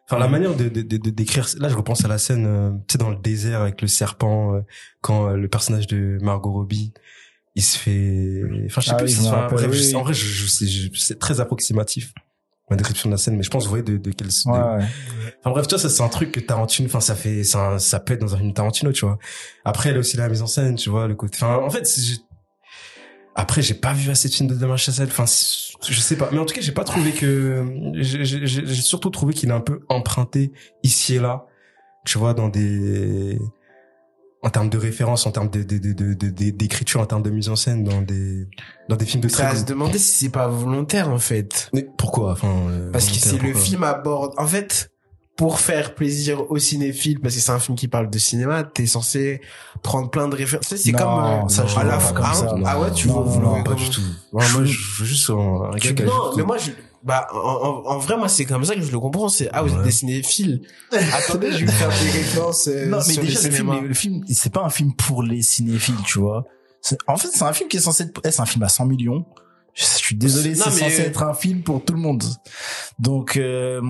[0.09, 1.47] Enfin, la manière de, de, de, de décrire.
[1.59, 4.55] Là, je repense à la scène, euh, tu sais, dans le désert avec le serpent,
[4.55, 4.59] euh,
[5.01, 6.93] quand euh, le personnage de Margot Robbie,
[7.55, 8.41] il se fait.
[8.65, 9.05] Enfin, je sais Ah plus.
[9.05, 12.13] oui, si enfin, bref, oui, je- en vrai, je, je je- c'est très approximatif
[12.69, 14.27] ma description de la scène, mais je pense, vous voyez, de, de quel.
[14.27, 14.85] de- ouais.
[15.41, 17.99] Enfin bref, tu vois, ça c'est un truc que Tarantino, enfin ça fait, ça, ça
[17.99, 19.19] peut être dans un film Tarantino, tu vois.
[19.65, 21.37] Après, y a aussi la mise en scène, tu vois, le côté.
[21.41, 22.21] Enfin, en fait, c'est-
[23.35, 25.07] après, j'ai pas vu assez de films de Damien Chazelle.
[25.09, 27.65] Enfin, je sais pas, mais en tout cas, j'ai pas trouvé que.
[27.95, 30.51] J'ai surtout trouvé qu'il a un peu emprunté
[30.83, 31.45] ici et là,
[32.05, 33.39] tu vois, dans des
[34.45, 37.29] en termes de référence, en termes de de- de- de- de- d'écriture, en termes de
[37.29, 38.45] mise en scène, dans des
[38.89, 41.69] dans des films de Ça très se demander si c'est pas volontaire, en fait.
[41.73, 42.33] Mais pourquoi?
[42.33, 44.91] Enfin, euh, Parce que c'est le film aborde, en fait,
[45.35, 48.85] pour faire plaisir aux cinéphiles, parce que c'est un film qui parle de cinéma, t'es
[48.85, 49.41] censé
[49.81, 50.67] prendre plein de références.
[50.67, 53.07] Tu sais, C'est Non, comme, euh, ça, je à la fin, ah, ah ouais, tu
[53.07, 54.01] Non, vous non, voyez pas du tout.
[54.31, 56.69] Ouais, moi, je veux juste un, Tu- non, mais moi, je,
[57.03, 59.27] bah, en, en, en vrai, moi, c'est comme ça que je le comprends.
[59.27, 59.83] C'est, ah, vous êtes Ouais.
[59.85, 60.61] des cinéphiles.
[60.91, 64.23] Attendez, je vais faire des références, euh, Non, mais sur déjà, le film, le film,
[64.29, 66.45] c'est pas un film pour les cinéphiles, tu vois.
[67.07, 68.85] En fait, c'est un film qui est censé être, eh, c'est un film à 100
[68.85, 69.25] millions.
[69.73, 72.23] Je suis désolé, Non, c'est censé être un film pour tout le monde.
[72.99, 73.81] Donc, euh,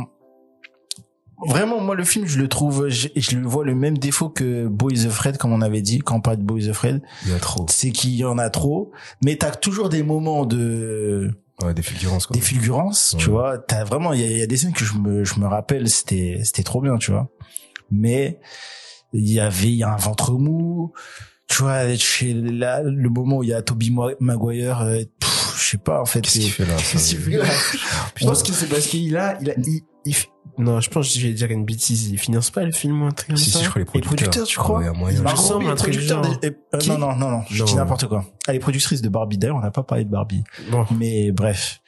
[1.47, 4.67] vraiment, moi, le film, je le trouve, je, je le vois le même défaut que
[4.67, 7.01] Boys Afraid, comme on avait dit, quand on parle de Boys Afraid.
[7.25, 7.65] Il y a trop.
[7.69, 8.91] C'est qu'il y en a trop,
[9.23, 12.33] mais t'as toujours des moments de, Ouais, des fulgurances, quoi.
[12.33, 13.57] des fulgurances, tu vois.
[13.59, 16.41] T'as vraiment, il y y a des scènes que je me, je me rappelle, c'était,
[16.43, 17.29] c'était trop bien, tu vois.
[17.91, 18.39] Mais
[19.13, 20.91] il y avait, il y a un ventre mou,
[21.47, 21.93] tu vois.
[21.95, 26.01] Chez là, le moment où il y a Toby Maguire, euh, pff, je sais pas
[26.01, 26.21] en fait.
[26.21, 27.45] Qu'est-ce qu'il fait là Qu'est-ce qu'il fait là?
[28.15, 30.15] Je pense que c'est parce qu'il a, il a, il, il
[30.57, 32.09] non, je pense que je vais dire une bêtise.
[32.09, 33.59] Ils financent pas le film ou un truc comme Si, ça.
[33.59, 34.15] si, je crois les Les producteurs.
[34.29, 35.23] producteurs, tu crois Ouais, moyen.
[35.25, 36.21] Un truc genre.
[36.41, 38.25] des- euh, Qui non, non, non, non, je dis n'importe quoi.
[38.47, 39.37] Elle est productrice de Barbie.
[39.37, 40.43] D'ailleurs, on n'a pas parlé de Barbie.
[40.71, 40.85] Bon.
[40.97, 41.79] Mais bref.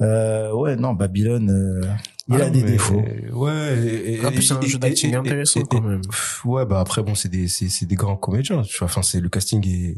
[0.00, 1.86] Euh, ouais, non, Babylone, euh,
[2.28, 3.02] il Ah, a des défauts.
[3.32, 3.78] Ouais.
[3.78, 5.80] et- et- En plus, c'est un et- jeu et- d'acting et- intéressant, et- et- quand
[5.80, 6.02] même.
[6.02, 8.86] pff, Ouais, bah après bon, c'est des c'est c'est des grands comédiens, tu vois.
[8.86, 9.96] Enfin, c'est le casting est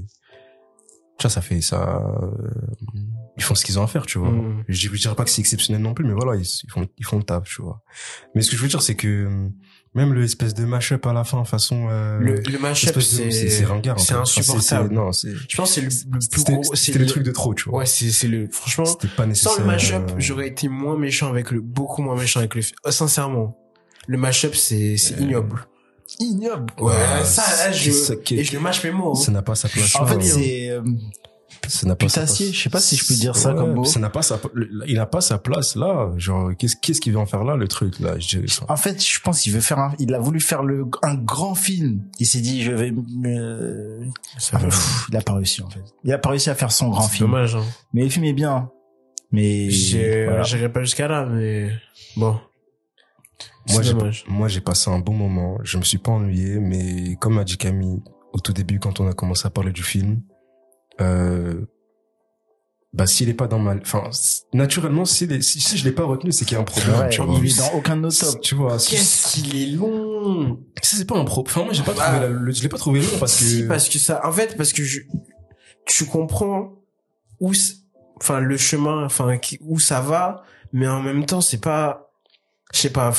[1.19, 2.31] tu vois, ça fait ça euh,
[3.37, 4.31] ils font ce qu'ils ont à faire, tu vois.
[4.31, 4.65] Mm.
[4.69, 7.05] Je, je dirais pas que c'est exceptionnel non plus, mais voilà, ils, ils font ils
[7.05, 7.83] font le taf, tu vois.
[8.35, 9.49] Mais ce que je veux dire c'est que euh,
[9.95, 13.65] même le espèce de mashup à la fin façon euh, Le, le mashup, c'est, c'est
[13.65, 13.99] ringard.
[13.99, 14.93] c'est insupportable.
[14.95, 17.23] Non, c'est Je pense que c'est le, le plus gros, c'est c'était le le- truc
[17.25, 17.81] de trop, tu vois.
[17.81, 19.53] Ouais, c'est, c'est le, franchement, C'était pas nécessaire.
[19.53, 22.63] sans le mashup, euh, j'aurais été moins méchant avec le, beaucoup moins méchant avec le.
[22.85, 23.57] Oh, sincèrement.
[24.07, 25.67] Le mashup, c'est, c'est Euh, ignoble.
[26.21, 26.73] Ignoble.
[26.79, 27.91] Ouais, Ouais, ça, là, je,
[28.35, 29.13] et je le mâche mes mots.
[29.13, 29.15] hein.
[29.21, 29.95] Ça n'a pas sa place.
[29.97, 30.83] En fait, c'est, euh,
[31.67, 32.57] ça n'a pas sa putassier, place.
[32.57, 33.85] je sais pas si je peux dire ça Ouais, comme mot.
[33.85, 34.41] Ça n'a pas sa,
[34.87, 36.11] il n'a pas sa place là.
[36.17, 38.19] Genre, qu'est-ce, qu'est-ce qu'il veut en faire là, le truc, là?
[38.19, 38.39] Je.
[38.69, 41.55] En fait, je pense qu'il veut faire un, il a voulu faire le, un grand
[41.55, 42.03] film.
[42.19, 44.01] Il s'est dit, je vais, me-
[44.53, 45.81] Ah, pff, il a pas réussi, en fait.
[46.05, 47.29] Il a pas réussi à faire son grand film.
[47.31, 47.65] dommage, hein.
[47.93, 48.71] Mais le film est bien.
[49.31, 49.69] Mais,
[50.27, 50.43] voilà.
[50.43, 51.71] J'irai pas jusqu'à là, mais
[52.17, 52.39] bon.
[53.71, 53.95] Moi, j'ai,
[54.29, 55.59] moi, j'ai passé un bon moment.
[55.63, 59.09] Je me suis pas ennuyé, mais comme a dit Camille au tout début, quand on
[59.09, 60.23] a commencé à parler du film,
[61.01, 61.67] euh,
[62.95, 64.11] bah, s'il est pas dans ma, enfin,
[64.55, 66.99] naturellement, s'il est- si, si je l'ai pas retenu, c'est qu'il y a un problème,
[66.99, 67.35] Ouais, tu vois.
[67.39, 68.41] il est dans aucun de nos top.
[68.41, 70.59] Tu vois, Qu'est-ce qu'il est long!
[70.83, 72.69] si c'est pas un pro, enfin, moi, j'ai pas Bah, trouvé la- le- je l'ai
[72.69, 75.01] pas trouvé long parce que, Si, parce que ça, en fait, parce que je,
[75.87, 76.73] tu comprends
[77.41, 77.53] où,
[78.17, 82.08] enfin, le chemin, enfin, où ça va, mais en même temps, c'est pas,
[82.73, 83.13] je sais pas,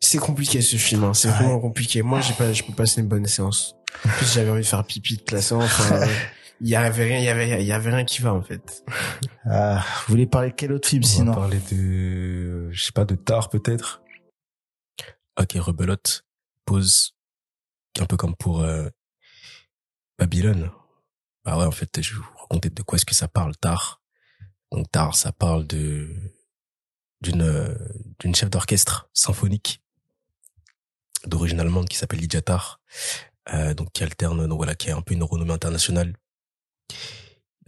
[0.00, 1.34] c'est compliqué ce film, hein, c'est Ouais.
[1.34, 2.02] vraiment compliqué.
[2.02, 3.74] Moi, j'ai pas, je peux passer une bonne séance.
[4.04, 6.00] En plus, j'avais envie de faire pipi toute la séance, enfin,
[6.60, 8.84] il y avait rien, il y avait, il y avait rien qui va, en fait.
[9.44, 11.34] Ah, vous voulez parler de quel autre film on va sinon?
[11.34, 14.02] parler de, je sais pas, de tard peut-être?
[15.40, 16.24] Ok, rebelote,
[16.64, 17.14] pause,
[18.00, 18.88] un peu comme pour euh,
[20.18, 20.70] Babylone.
[21.44, 24.00] Bah ouais, en fait, je vais vous raconter de quoi est-ce que ça parle tard.
[24.70, 26.08] Donc tard, ça parle de
[27.22, 27.76] d'une
[28.18, 29.82] d'une chef d'orchestre symphonique
[31.26, 32.80] d'origine allemande qui s'appelle Lydia Tarr,
[33.52, 36.16] euh, donc qui alterne, donc voilà, qui a un peu une renommée internationale,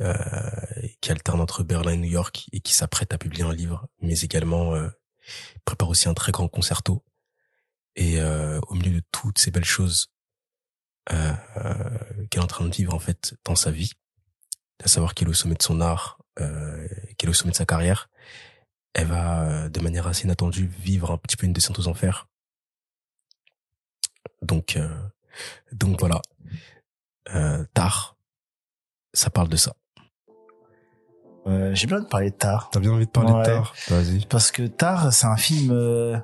[0.00, 0.14] euh,
[1.00, 4.18] qui alterne entre Berlin et New York et qui s'apprête à publier un livre, mais
[4.20, 4.88] également euh,
[5.64, 7.04] prépare aussi un très grand concerto.
[7.96, 10.08] Et euh, au milieu de toutes ces belles choses
[11.12, 13.92] euh, euh, qu'elle est en train de vivre en fait dans sa vie,
[14.82, 17.64] à savoir qu'elle est au sommet de son art, qu'elle est au sommet de sa
[17.64, 18.10] carrière,
[18.94, 22.28] elle va euh, de manière assez inattendue vivre un petit peu une descente aux enfers.
[24.42, 24.88] Donc euh,
[25.72, 26.20] donc voilà,
[27.34, 28.16] euh, tard,
[29.12, 29.74] ça parle de ça.
[31.46, 32.70] Euh, J'ai bien de parler de Tar.
[32.70, 33.40] T'as bien envie de parler Ouais.
[33.40, 34.24] de tard Vas-y.
[34.26, 35.70] Parce que Tar, c'est un film...
[35.72, 36.16] euh,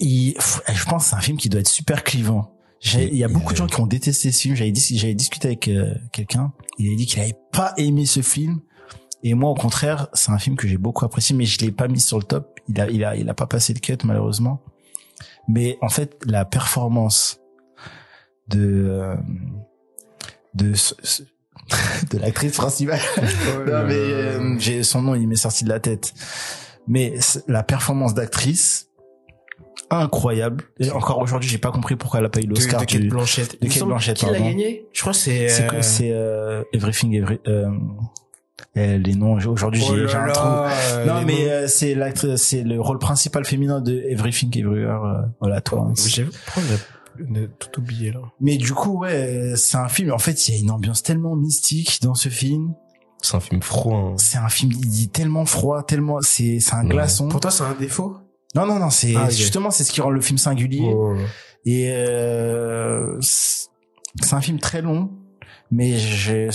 [0.00, 2.54] il, pff, je pense que c'est un film qui doit être super clivant.
[2.80, 4.54] J'ai- Il y a Il- beaucoup de gens qui ont détesté ce film.
[4.54, 6.52] J'avais dis- j'avais discuté avec euh, quelqu'un.
[6.78, 8.60] Il a dit qu'il avait pas aimé ce film.
[9.22, 11.88] Et moi, au contraire, c'est un film que j'ai beaucoup apprécié, mais je l'ai pas
[11.88, 12.58] mis sur le top.
[12.68, 14.62] Il a, il a, il a pas passé le cut, malheureusement.
[15.48, 17.40] Mais en fait, la performance
[18.48, 19.16] de, euh,
[20.54, 20.72] de,
[22.10, 23.00] de l'actrice principale.
[23.66, 26.14] non, mais euh, j'ai son nom, il m'est sorti de la tête.
[26.88, 27.14] Mais
[27.46, 28.90] la performance d'actrice,
[29.90, 30.64] incroyable.
[30.78, 33.02] Et encore aujourd'hui, j'ai pas compris pourquoi elle a pas eu De, l'Oscar de Kate
[33.02, 33.52] Blanchett.
[33.52, 35.48] de Il me Kate Blanchett, Qui l'a gagné Je crois que c'est...
[35.48, 37.40] C'est euh, que c'est euh, Everything Every.
[37.46, 37.70] Euh,
[38.76, 40.46] les noms aujourd'hui oh j'ai j'ai un trou.
[40.46, 45.04] euh, Non mais euh, c'est l'actrice, c'est le rôle principal féminin de Everything Everywhere.
[45.04, 45.92] Euh, voilà toi.
[46.06, 46.26] J'ai a-
[47.28, 48.20] on a tout oublié là.
[48.40, 50.12] Mais du coup ouais, c'est un film.
[50.12, 52.72] En fait, il y a une ambiance tellement mystique dans ce film.
[53.22, 53.94] C'est un film froid.
[53.96, 54.14] hein.
[54.16, 56.88] C'est un film il dit tellement froid, tellement c'est c'est un Ouais.
[56.90, 57.28] glaçon.
[57.28, 58.16] Pour toi, c'est un défaut?
[58.54, 60.90] Non non non, c'est Ah, justement c'est ce qui rend le film singulier.
[60.94, 61.14] Oh.
[61.66, 63.68] Et euh, c'est
[64.32, 65.10] un film très long,
[65.72, 66.48] mais je,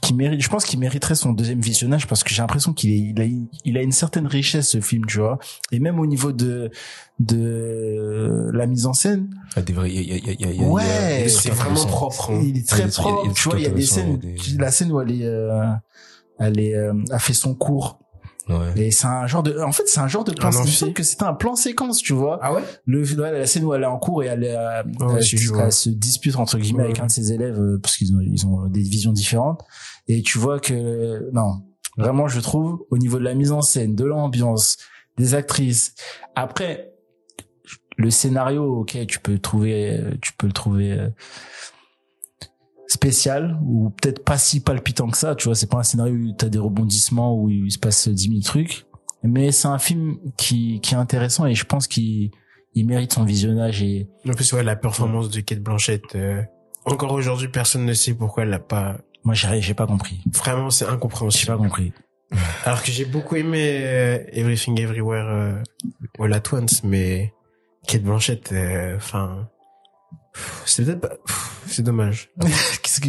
[0.00, 0.40] qui mérite.
[0.40, 3.24] Je pense qu'il mériterait son deuxième visionnage parce que j'ai l'impression qu'il il a,
[3.64, 5.38] il a une certaine richesse ce film, tu vois.
[5.72, 6.70] Et même au niveau de
[7.18, 10.30] de la mise en scène, Il y a des vrais, il y a, il y
[10.30, 12.30] a, il y a- il y a- Ouais, c'est vraiment propre.
[12.32, 12.40] hein.
[12.44, 13.32] il est très propre.
[13.34, 14.20] Tu vois, il y a des scènes,
[14.58, 15.64] la scène où elle est, euh,
[16.38, 17.98] elle est, euh, a fait son cours.
[18.48, 18.72] Ouais.
[18.80, 20.50] Et c'est un genre de, en fait, c'est un genre de plan.
[20.52, 22.38] Il me semble que c'était un plan séquence, tu vois.
[22.42, 24.82] Ah ouais le ouais, la scène où elle est en cours et elle, est, euh,
[25.00, 25.64] Ouais, elle, vois.
[25.64, 26.84] elle se dispute entre guillemets Ouais.
[26.90, 29.62] avec un de ses élèves euh, parce qu'ils ont ils ont des visions différentes
[30.06, 31.64] et tu vois que non
[31.98, 34.76] vraiment je trouve au niveau de la mise en scène de l'ambiance
[35.18, 35.94] des actrices
[36.36, 36.92] après
[37.96, 41.08] le scénario ok tu peux trouver euh, tu peux le trouver euh,
[42.88, 46.32] spécial ou peut-être pas si palpitant que ça tu vois c'est pas un scénario où
[46.32, 48.86] t'as des rebondissements où il se passe 10 000 trucs
[49.22, 52.30] mais c'est un film qui qui est intéressant et je pense qu'il
[52.74, 56.02] il mérite son visionnage et En plus, ouais, la performance de Kate Blanchett.
[56.14, 56.42] euh,
[56.84, 58.98] encore aujourd'hui, personne ne sait pourquoi elle l'a pas.
[59.24, 61.52] moi j'ai j'ai pas compris Vraiment, c'est j'ai incompréhensible.
[61.52, 61.92] pas compris
[62.64, 65.62] Alors que j'ai beaucoup aimé euh, Everything Everywhere euh,
[66.20, 67.32] All at Once, mais
[67.88, 69.48] Kate Blanchett, euh, enfin,
[70.64, 71.12] c'est peut-être pas,
[71.66, 72.30] c'est dommage.
[72.82, 73.08] Qu'est-ce que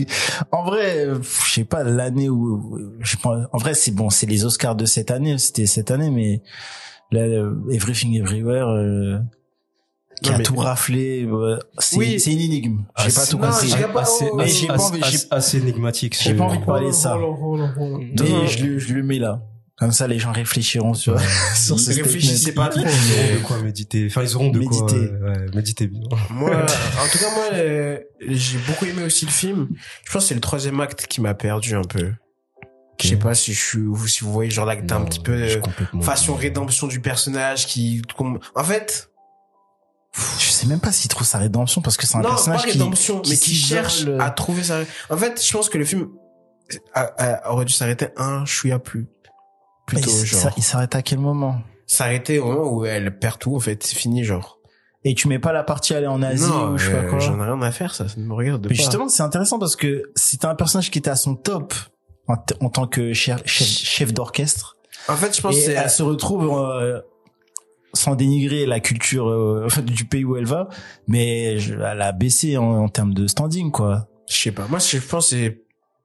[0.52, 4.46] en vrai je sais pas l'année où je pense en vrai c'est bon c'est les
[4.46, 6.42] Oscars de cette année c'était cette année mais
[7.12, 7.26] là
[7.72, 9.20] Everything Everywhere euh,
[10.22, 11.28] qui Non, a mais- tout raflé
[11.80, 12.20] c'est Oui.
[12.20, 14.68] c'est une énigme j'ai pas Assez- tout compris j'ai pas- assez, oh, mais assez- j'ai
[14.68, 16.18] pas assez- envie- assez- assez énigmatique.
[16.20, 17.18] j'ai pas envie de parler de ça.
[18.20, 19.42] Mais je, je le mets là
[19.78, 21.20] comme ça les gens réfléchiront sur
[21.56, 22.82] sur ce Réfléchissez pas trop.
[22.82, 24.08] Ils auront de quoi méditer.
[24.10, 24.82] Enfin, ils auront de quoi.
[24.86, 25.12] Méditer.
[25.14, 26.02] euh, Ouais, méditer bien.
[26.32, 29.68] Moi, en tout cas, moi, euh, j'ai beaucoup aimé aussi le film.
[30.06, 32.12] Je pense que c'est le troisième acte qui m'a perdu un peu.
[33.00, 35.32] Je sais pas si je suis, ou si vous voyez genre l'acte un petit peu
[35.34, 35.62] euh,
[36.02, 38.02] façon rédemption du personnage qui,
[38.56, 39.12] en fait,
[40.40, 42.72] je sais même pas s'il trouve sa rédemption parce que c'est un non, personnage qui
[42.72, 44.80] rédemption, qui mais qui cherche euh, à trouver sa.
[45.12, 46.08] En fait, je pense que le film
[46.96, 49.06] a- a- aurait dû s'arrêter un chouïa plus,
[49.88, 50.52] plutôt il, genre.
[50.58, 51.60] il s'arrête à quel moment?
[51.88, 54.60] S'arrêter au moment où elle perd tout, en fait, c'est fini, genre.
[55.06, 57.10] et tu mets pas la partie aller en Asie non, ou je sais pas euh,
[57.10, 57.20] quoi?
[57.20, 58.74] j'en ai rien à faire, ça, ça me regarde Mais pas.
[58.76, 61.74] justement, c'est intéressant parce que c'était un personnage qui était à son top
[62.28, 62.36] en,
[62.70, 64.76] tant que chef, chef, chef d'orchestre.
[65.08, 67.00] En fait, je pense Et que c'est, elle se retrouve euh,
[67.94, 70.68] sans dénigrer la culture euh, enfin, du pays où elle va,
[71.08, 74.08] mais je- elle a baissé en, en termes de standing, quoi.
[74.30, 74.68] je sais pas.
[74.68, 75.52] Moi, je pense que c'est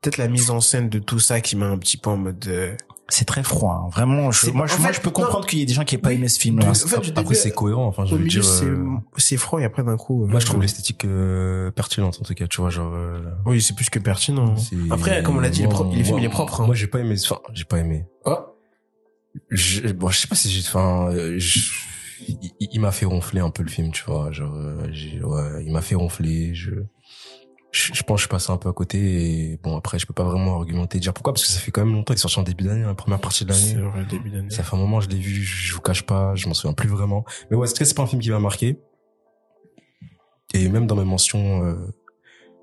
[0.00, 2.44] peut-être la mise en scène de tout ça qui m'a un petit peu en mode,
[2.46, 2.76] euh,
[3.08, 3.84] C'est très froid.
[3.84, 3.90] hein.
[3.90, 5.98] Vraiment, je, moi, je, moi, je peux comprendre qu'il y ait des gens qui aient
[5.98, 6.70] pas aimé ce film-là.
[6.70, 7.86] En fait, Après, c'est cohérent.
[7.86, 8.42] Enfin, je veux dire.
[8.44, 8.84] c'est, euh,
[9.18, 10.24] c'est froid et après d'un coup.
[10.24, 12.46] Moi, euh, je trouve l'esthétique euh, pertinente, en tout cas.
[12.46, 12.92] Tu vois, genre.
[12.94, 14.54] euh, Oui, c'est plus que pertinent.
[14.90, 16.28] Après, comme on l'a dit, il est moi, pro- il est film, moi- il est
[16.30, 16.66] propre, hein.
[16.66, 17.16] Moi, j'ai pas aimé.
[17.22, 18.06] Enfin, j'ai pas aimé.
[18.24, 18.36] Oh.
[19.50, 20.60] Je, bon, je sais pas si j'ai.
[20.66, 21.70] Enfin, je-
[22.28, 24.30] il, il m'a fait ronfler un peu le film, tu vois.
[24.32, 26.54] Genre, ouais, il m'a fait ronfler.
[26.54, 26.70] Je.
[27.72, 28.98] Je, je pense que je suis passé un peu à côté
[29.52, 31.84] et bon après je peux pas vraiment argumenter dire pourquoi parce que ça fait quand
[31.84, 34.04] même longtemps il est sorti en début d'année la première partie de l'année.
[34.10, 34.50] Début d'année.
[34.50, 36.88] ça fait un moment je l'ai vu je vous cache pas je m'en souviens plus
[36.88, 37.24] vraiment.
[37.50, 38.78] Mais ouais c'est c'est pas un film qui m'a marqué?
[40.54, 41.90] Et même dans mes mentions euh,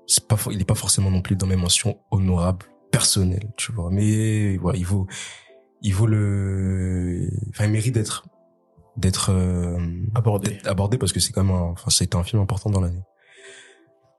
[0.06, 3.90] c'est pas il est pas forcément non plus dans mes mentions honorables personnelles tu vois.
[3.90, 5.08] Mais ouais il vaut
[5.82, 8.26] il vaut le enfin il mérite d'être
[8.96, 9.76] d'être euh,
[10.14, 10.58] Abordé.
[10.66, 13.02] abordé parce que c'est quand même un, enfin c'était un film important dans l'année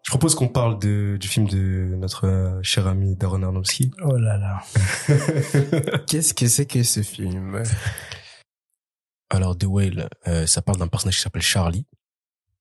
[0.03, 3.91] je propose qu'on parle de, du film de notre euh, cher ami Darren Aronofsky.
[4.03, 4.63] Oh là là.
[6.07, 7.63] Qu'est-ce que c'est que ce film?
[9.29, 11.85] Alors, The Whale, euh, ça parle d'un personnage qui s'appelle Charlie,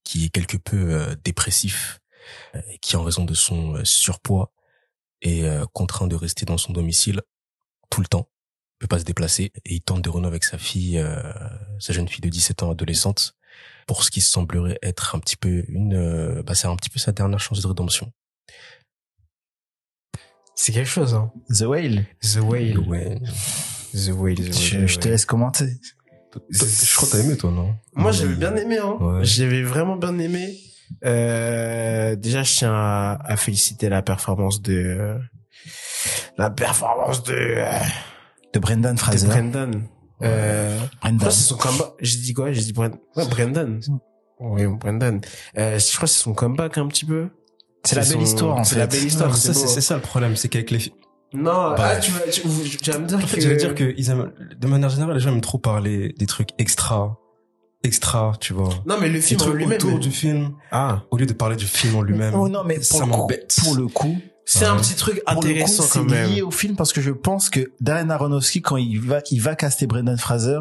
[0.05, 2.01] qui est quelque peu euh, dépressif,
[2.55, 4.53] euh, qui en raison de son euh, surpoids
[5.23, 7.23] est euh, contraint de rester dans son domicile
[7.91, 8.29] tout le temps,
[8.79, 11.33] peut pas se déplacer, et il tente de renouer avec sa fille, euh,
[11.79, 13.35] sa jeune fille de 17 ans, adolescente,
[13.87, 16.99] pour ce qui semblerait être un petit peu une, euh, bah, c'est un petit peu
[16.99, 18.13] sa dernière chance de rédemption.
[20.55, 21.33] C'est quelque chose, hein.
[21.49, 22.07] The Whale.
[22.23, 22.75] The Whale.
[22.75, 23.21] The Whale,
[23.95, 24.53] The Whale.
[24.53, 25.81] Je, je te laisse commenter.
[26.51, 27.75] Je crois que t'as aimé, toi, non?
[27.95, 28.97] Moi, j'avais bien aimé, hein.
[29.01, 29.25] Ouais.
[29.25, 30.57] J'avais vraiment bien aimé.
[31.05, 35.19] Euh, déjà, je tiens à, à féliciter la performance de, euh,
[36.37, 37.79] la performance de, euh,
[38.53, 39.27] De Brendan de Fraser.
[39.29, 39.87] Brendan.
[40.23, 41.19] Euh, je Brendan.
[41.19, 41.89] crois que c'est son comeback.
[42.01, 42.53] J'ai dit quoi?
[42.53, 42.99] J'ai dit Brendan.
[43.17, 43.81] Ouais, Brendan.
[44.41, 45.21] Oui, Brendan.
[45.59, 47.29] Euh, je crois que c'est son comeback un petit peu.
[47.85, 48.81] C'est la son- belle histoire, en C'est fait.
[48.81, 49.35] la belle histoire.
[49.37, 49.71] ça, c'est c'est beau.
[49.73, 50.97] c'est ça le problème, c'est qu'avec les films,
[51.33, 51.81] Non, Bref.
[51.81, 52.43] ah, tu vas, tu,
[52.79, 53.43] tu vas me dire En fait, que...
[53.43, 56.51] j'allais dire que ils aiment, de manière générale, les gens aiment trop parler des trucs
[56.59, 57.17] extra,
[57.83, 58.69] extra, tu vois.
[58.87, 59.77] Non, mais le film trucs lui-même.
[59.79, 61.05] autour du film, Ah.
[61.11, 62.35] au lieu de parler du film en lui-même.
[62.35, 63.57] Oh non, mais pour ça le, coup, m'embête.
[63.65, 64.19] pour le coup,
[64.53, 66.31] C'est un petit truc pour le coup, intéressant c'est quand même.
[66.31, 69.55] lié au film parce que je pense que Darren Aronofsky, quand il va, il va
[69.55, 70.59] caster Brendan Fraser,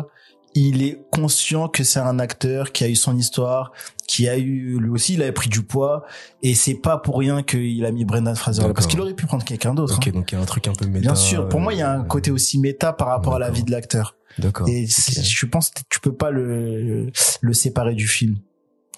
[0.56, 3.72] il est conscient que c'est un acteur qui a eu son histoire,
[4.08, 6.04] qui a eu, lui aussi, il a pris du poids,
[6.44, 9.26] et c'est pas pour rien qu'il a mis Brendan Fraser là, parce qu'il aurait pu
[9.26, 9.96] prendre quelqu'un d'autre.
[9.96, 10.12] Ok, hein.
[10.12, 11.02] donc il y a un truc un peu méta.
[11.02, 13.40] Bien sûr, pour moi, il y a un euh, côté aussi méta par rapport à
[13.40, 14.16] la vie de l'acteur.
[14.38, 14.68] D'accord.
[14.70, 18.38] Et c'est- je pense que tu peux pas le, le séparer du film.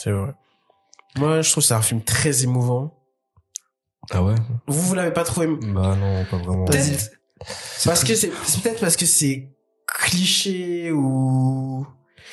[0.02, 0.34] C'est vrai.
[1.18, 2.98] Moi, je trouve que c'est un film très émouvant.
[4.12, 4.36] Ah ouais?
[4.68, 6.66] Vous, vous l'avez pas trouvé Bah non, pas vraiment.
[6.66, 7.12] Peut-être
[7.86, 9.50] parce que c'est c'est peut-être parce que c'est
[9.88, 11.86] cliché ou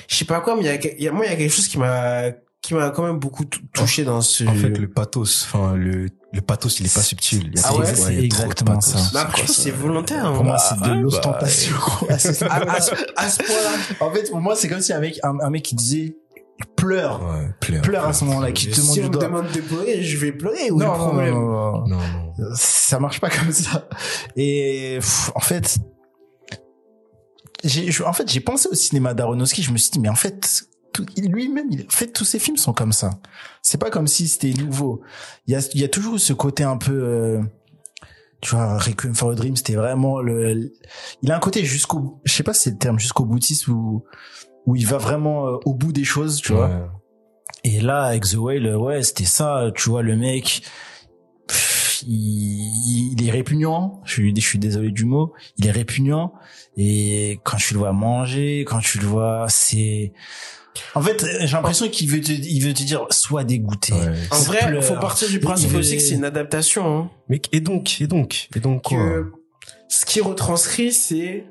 [0.06, 1.36] je sais pas quoi, mais il y a, il y a- moi il y a
[1.36, 2.24] quelque chose qui m'a
[2.60, 4.44] qui m'a quand même beaucoup tou- touché dans ce.
[4.44, 7.50] En fait, le pathos, enfin, le, le pathos, il est pas subtil.
[7.54, 8.98] Il y a Ah ouais, c'est exactement ça.
[9.14, 10.26] Mais après, c'est volontaire.
[10.26, 10.34] hein.
[10.34, 11.76] Pour moi, c'est de bah, l'ostentation.
[12.08, 13.70] à ce à, à ce, à ce point-là.
[14.00, 16.16] En fait, pour moi, c'est comme si un mec, un, un mec qui disait
[16.76, 17.82] pleure, Ouais, pleure.
[17.82, 20.16] pleure à ce moment-là, qui te Si montre on du me demande de pleurer, je
[20.18, 20.70] vais pleurer.
[20.70, 22.34] Où est Non, le problème non, non, non.
[22.54, 23.88] Ça marche pas comme ça.
[24.36, 25.78] Et pff, en fait,
[27.64, 29.62] j'ai, en fait, j'ai pensé au cinéma d'Aronofsky.
[29.62, 30.64] Je me suis dit, mais en fait,
[31.16, 33.10] lui-même, il, en fait, tous ses films sont comme ça.
[33.62, 35.02] C'est pas comme si c'était nouveau.
[35.46, 37.40] Il y a, il y a toujours ce côté un peu, euh,
[38.40, 40.72] tu vois, Requiem for a Dream, c'était vraiment le,
[41.22, 44.04] il a un côté jusqu'au, je sais pas si c'est le terme, jusqu'au boutiste où,
[44.68, 46.90] où il va vraiment euh, au bout des choses, tu vois.
[47.64, 49.70] Et là, avec The Whale, ouais, c'était ça.
[49.74, 50.62] Tu vois, le mec,
[51.46, 54.00] pff, il, il est répugnant.
[54.04, 55.32] Je suis, je suis désolé du mot.
[55.56, 56.34] Il est répugnant.
[56.76, 60.12] Et quand tu le vois manger, quand tu le vois, c'est...
[60.94, 63.92] En fait, j'ai l'impression qu'il veut te, il veut te dire, sois dégoûté.
[63.94, 64.12] Ouais.
[64.30, 64.84] En Il vrai, pleure.
[64.84, 66.86] faut partir du principe Il aussi que est- c'est une adaptation.
[66.98, 67.10] Hein.
[67.28, 68.96] Mais, et donc, et donc, et donc, quoi?
[68.98, 69.32] que
[69.88, 71.46] ce qui retranscrit, c'est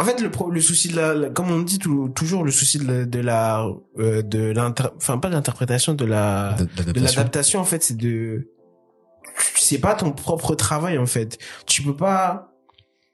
[0.00, 2.50] en fait le pro- le souci de la, la- comme on dit tou- toujours le
[2.50, 3.66] souci de la de la
[3.98, 8.48] euh, de l'inter enfin pas de l'interprétation de la De- l'adaptation en fait c'est de
[9.56, 12.46] c'est pas ton propre travail en fait tu peux pas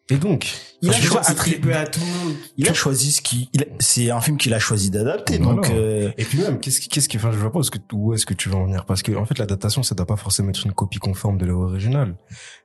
[0.09, 0.47] Et donc,
[0.83, 1.31] Il a choisi-
[1.73, 4.55] à tout le monde Il a choisi ce qui, il a- c'est un film qu'il
[4.55, 5.39] a choisi d'adapter.
[5.39, 5.57] Voilà.
[5.57, 7.73] Donc, euh, Et puis même, qu'est-ce qui, qu'est-ce qui, enfin, je vois pas où est-ce
[7.73, 10.07] que, où est-ce que tu veux en venir parce que en fait, l'adaptation, ça doit
[10.07, 12.15] pas forcément être une copie conforme de l'œuvre originale.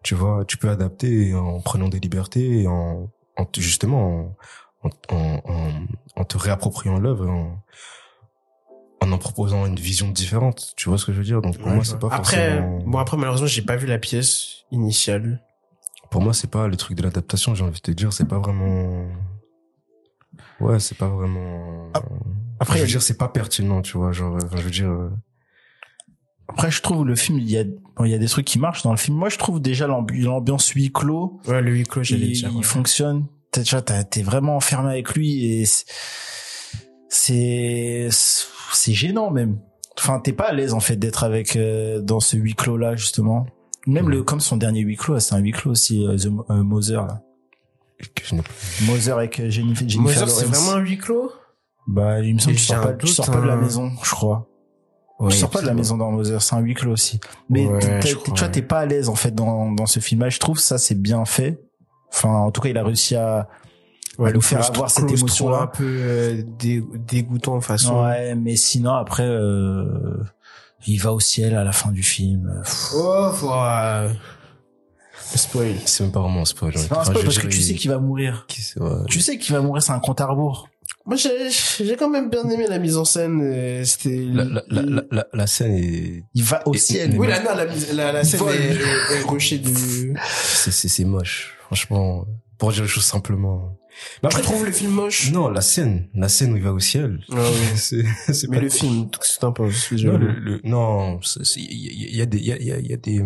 [0.03, 3.10] Tu vois, tu peux adapter en prenant des libertés et en,
[3.41, 4.36] en te- justement,
[4.84, 5.71] en, en, en,
[6.15, 7.63] en te réappropriant l'œuvre, en,
[9.01, 10.73] en en proposant une vision différente.
[10.77, 11.41] Tu vois ce que je veux dire?
[11.41, 12.80] Donc pour Ouais, moi, c'est pas après forcément.
[12.86, 15.41] bon après malheureusement j'ai pas vu la pièce initiale
[16.10, 17.56] Pour moi, c'est pas le truc de l'adaptation.
[17.56, 19.08] J'ai envie de te dire, c'est pas vraiment.
[20.60, 21.89] Ouais, c'est pas vraiment.
[21.93, 22.04] Ah,
[22.60, 24.12] après, je veux dire, c'est pas pertinent, tu vois.
[24.12, 25.10] Genre, je veux dire.
[26.51, 28.60] Après, je trouve le film, il y a, bon, il y a des trucs qui
[28.60, 29.17] marchent dans le film.
[29.17, 31.39] Moi, je trouve déjà l'ambi- l'ambiance huis clos.
[31.47, 32.63] ouais le huis clos j'allais dire il ouais.
[32.63, 33.25] fonctionne.
[33.52, 35.65] T'as, déjà, t'es vraiment enfermé avec lui et
[37.10, 39.60] c'est, c'est, gênant même.
[39.97, 42.95] Enfin, t'es pas à l'aise en fait d'être avec euh, dans ce huis clos là
[42.95, 43.45] justement.
[43.87, 44.12] Même Ouais.
[44.12, 47.06] le comme son dernier huis clos, c'est un huis clos aussi, euh, The euh, Mother
[47.06, 47.21] là.
[48.83, 51.31] Mother avec euh, Jennifer, Jennifer Mother c'est vraiment un huis clos?
[51.87, 53.54] Bah, il me semble que tu sors un pas, tu doute, sors pas de la
[53.54, 53.58] hein.
[53.62, 54.47] maison, je crois.
[55.30, 57.19] Tu sors pas de la maison dans Mother, c'est un huis clos aussi.
[57.50, 58.52] Mais Ouais, tu vois, ouais.
[58.52, 60.30] t'es pas à l'aise en fait dans, dans ce film-là.
[60.30, 61.62] Je trouve ça c'est bien fait.
[62.13, 63.48] Enfin, en tout cas, il a réussi à.
[64.19, 65.62] Ouais, nous faire avoir cette émotion-là.
[65.62, 68.04] un peu euh, dé- dégoûtant de façon.
[68.04, 70.17] Ouais, mais sinon après, euh,
[70.86, 72.62] il va au ciel à la fin du film.
[72.94, 74.10] Oh, faut, euh,
[75.36, 75.76] spoil.
[75.86, 76.74] C'est même pas vraiment un spoil.
[76.78, 78.46] C'est pas un spoil parce que tu sais qu'il va mourir.
[78.80, 78.90] Ouais.
[79.08, 80.67] Tu sais qu'il va mourir, c'est un compte à rebours.
[81.06, 81.49] Moi, j'ai,
[81.83, 83.83] j'ai quand même bien aimé la mise en scène.
[83.85, 84.17] C'était.
[84.31, 87.15] La, la, la, la, la, scène est, Il va au ciel.
[87.17, 90.13] Oui, la, non, la, mise- la, la scène est, est, rushée du.
[90.43, 91.58] c'est, c'est, c'est moche.
[91.65, 92.25] Franchement,
[92.58, 93.77] pour dire les choses simplement.
[94.23, 95.31] Mais Je après, trouve le film moche?
[95.31, 97.19] non, la scène, la scène où il va au ciel.
[97.31, 97.67] Ah oui.
[97.75, 99.63] c'est, c'est Mais pas le film, c'est un peu.
[99.63, 101.19] Non, le, le- non,
[101.58, 102.93] il y, a- il y a des, il y a, il y a, il y
[102.93, 103.21] a des,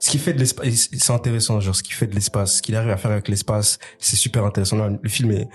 [0.00, 2.74] ce qui fait de l'espace, c'est intéressant, genre ce qui fait de l'espace, ce qu'il
[2.76, 4.76] arrive à faire avec l'espace, c'est super intéressant.
[4.76, 5.48] Non, le film est,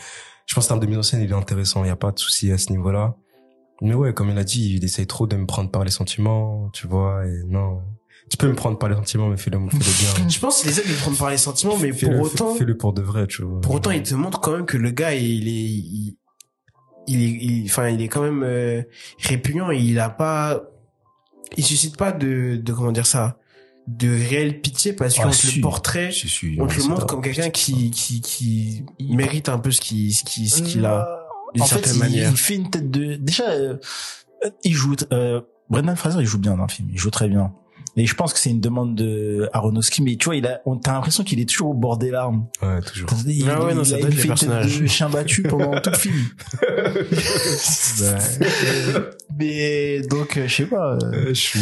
[0.47, 2.11] je pense en termes de mise en scène, il est intéressant, il y a pas
[2.11, 3.15] de souci à ce niveau-là.
[3.81, 6.69] Mais ouais, comme il a dit, il essaye trop de me prendre par les sentiments,
[6.73, 7.81] tu vois, et non.
[8.29, 10.29] Tu peux me prendre par les sentiments, mais fais-le, fais-le bien.
[10.29, 12.93] Je pense qu'il essaie de prendre par les sentiments, mais Fais-le, pour autant, fais-le pour
[12.93, 13.61] de vrai, tu vois.
[13.61, 16.17] pour autant, il te montre quand même que le gars, il est, il,
[17.07, 18.81] il enfin, il est quand même euh,
[19.19, 19.69] répugnant.
[19.71, 20.63] et Il a pas,
[21.55, 23.37] il suscite pas de, de comment dire ça,
[23.87, 25.55] de réelle pitié parce Ah, qu'on te si.
[25.57, 29.59] le portrait, Si, si, on te le montre comme quelqu'un qui, qui, qui mérite un
[29.59, 31.07] peu ce qu'il, ce qu'il, ce qu'il a.
[31.07, 31.15] Euh,
[31.53, 32.31] d'une fait, certaine il, manière.
[32.31, 33.15] il fait une tête de.
[33.15, 33.77] Déjà, euh,
[34.63, 34.95] il joue.
[35.13, 36.89] Euh, Brendan Fraser, il joue bien dans le film.
[36.91, 37.53] Il joue très bien.
[37.99, 40.77] Et je pense que c'est une demande de Aronofsky, mais tu vois, il a, on
[40.77, 42.45] t'as l'impression qu'il est toujours au bord des larmes.
[42.61, 43.09] Ouais, toujours.
[43.25, 45.41] Il, Ah ouais, non, il ça a une être les fait tête de chien battu
[45.41, 46.15] pendant tout le film.
[49.37, 50.93] mais donc, euh, je sais pas.
[50.93, 51.59] euh, Euh, je suis...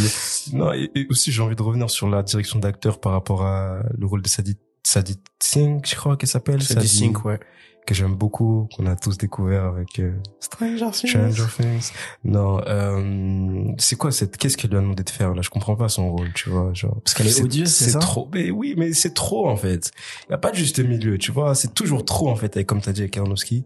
[0.53, 3.79] Non, et, et aussi, j'ai envie de revenir sur la direction d'acteur par rapport à
[3.97, 6.57] le rôle de Sadie, Sadie Sink, je crois qu'elle s'appelle.
[6.57, 7.39] Du Sadie, sync, ouais.
[7.85, 11.91] Que j'aime beaucoup, qu'on a tous découvert avec euh, Stranger Stranger Things.
[12.23, 15.43] Non, euh, c'est quoi cette, qu'est-ce qu'elle lui a demandé de faire, là?
[15.43, 16.99] Je comprends pas son rôle, tu vois, genre.
[17.03, 17.99] Parce qu'elle est odieuse, c'est ça?
[17.99, 19.91] trop, mais oui, mais c'est trop, en fait.
[20.27, 21.53] Il y a pas de juste milieu, tu vois.
[21.53, 23.65] C'est toujours trop, en fait, avec, comme t'as dit avec Aronofsky.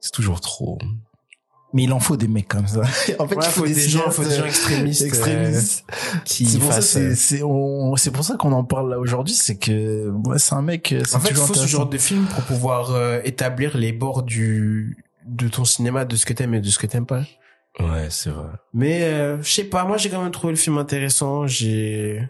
[0.00, 0.78] C'est toujours trop.
[1.74, 2.80] Mais il en faut des mecs comme ça.
[3.18, 5.84] en fait, Ouais, il faut des gens, faut des gens cinéastes, extrémistes, euh, extrémistes.
[6.24, 9.56] qui C'est pour ça, fassent, c'est, euh, pour ça qu'on en parle là aujourd'hui, c'est
[9.56, 12.44] que, ouais, c'est un mec, euh, En fait, il faut ce genre de film pour
[12.44, 14.96] pouvoir euh, établir les bords du
[15.26, 17.22] de ton cinéma, de ce que t'aimes et de ce que t'aimes pas.
[17.80, 18.48] Ouais, c'est vrai.
[18.74, 21.46] Mais euh, je sais pas, moi j'ai quand même trouvé le film intéressant.
[21.46, 22.24] J'ai euh,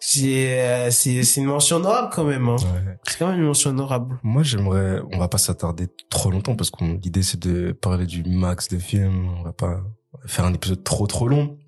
[0.00, 2.48] c'est c'est une mention honorable quand même.
[2.48, 2.56] Hein.
[2.56, 2.98] Ouais.
[3.06, 4.18] C'est quand même une mention honorable.
[4.22, 8.24] Moi, j'aimerais, on va pas s'attarder trop longtemps parce qu'on, l'idée c'est de parler du
[8.24, 9.28] max de films.
[9.38, 9.82] On va pas
[10.24, 11.58] faire un épisode trop trop long.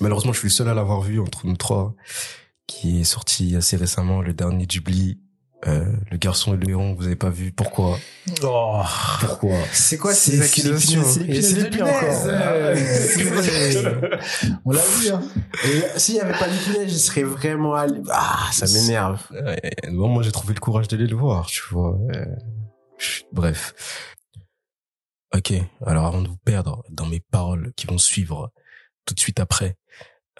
[0.00, 1.94] Malheureusement, je suis le seul à l'avoir vu entre nous trois,
[2.66, 5.20] qui est sorti assez récemment, le dernier Ghibli,
[5.66, 6.94] euh, le garçon et le héron.
[6.94, 7.98] Vous avez pas vu Pourquoi
[8.42, 8.82] Oh.
[9.20, 12.26] Pourquoi C'est quoi C'est- ces c'est les accusations c'est les punaises
[13.16, 13.88] punaises.
[14.64, 15.22] On l'a vu, hein.
[15.64, 18.00] Et s'il y avait pas de punaises, je serais vraiment allé...
[18.10, 19.20] Ah, ça m'énerve.
[19.32, 19.56] Euh,
[19.90, 21.98] bon, moi, j'ai trouvé le courage d'aller le voir, tu vois.
[22.14, 22.26] Euh,
[22.98, 23.74] chut, bref.
[25.34, 25.52] Ok.
[25.84, 28.52] Alors, avant de vous perdre dans mes paroles qui vont suivre
[29.04, 29.76] tout de suite après,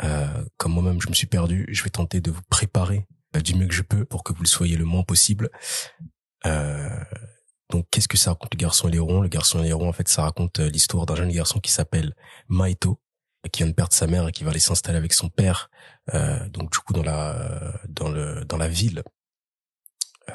[0.05, 3.07] euh, comme moi-même je me suis perdu, je vais tenter de vous préparer
[3.41, 5.51] du mieux que je peux pour que vous le soyez le moins possible.
[6.47, 6.89] Euh,
[7.71, 10.09] donc, qu'est-ce que ça raconte le garçon et l'héron Le garçon et l'héron, en fait,
[10.09, 12.15] ça raconte euh, l'histoire d'un jeune garçon qui s'appelle
[12.49, 13.01] Maito,
[13.51, 15.71] qui vient de perdre sa mère et qui va aller s'installer avec son père,
[16.15, 19.03] euh, donc du coup dans la dans le dans la ville,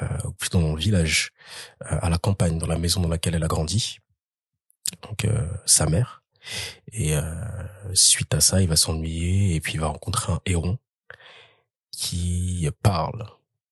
[0.00, 1.32] euh, ou plutôt dans le village,
[1.90, 3.98] euh, à la campagne, dans la maison dans laquelle elle a grandi.
[5.02, 6.22] Donc euh, sa mère.
[6.92, 7.22] Et euh,
[7.94, 10.78] suite à ça, il va s'ennuyer et puis il va rencontrer un héron
[11.92, 13.26] qui parle,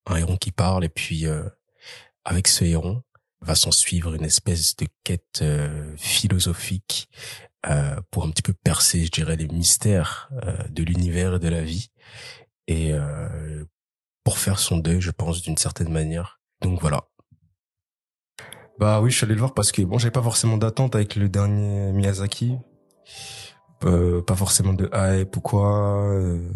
[0.06, 1.48] un héron qui parle et puis euh,
[2.24, 3.02] avec ce héron
[3.40, 7.08] va s'en suivre une espèce de quête euh, philosophique
[7.66, 11.48] euh, pour un petit peu percer, je dirais, les mystères euh, de l'univers et de
[11.48, 11.90] la vie
[12.66, 13.64] et euh,
[14.24, 16.40] pour faire son deuil, je pense, d'une certaine manière.
[16.60, 17.08] Donc voilà.
[18.78, 21.16] Bah oui, je suis allé le voir parce que bon, j'avais pas forcément d'attente avec
[21.16, 22.58] le dernier Miyazaki,
[23.84, 26.04] Euh, pas forcément de hype ou quoi.
[26.12, 26.50] euh,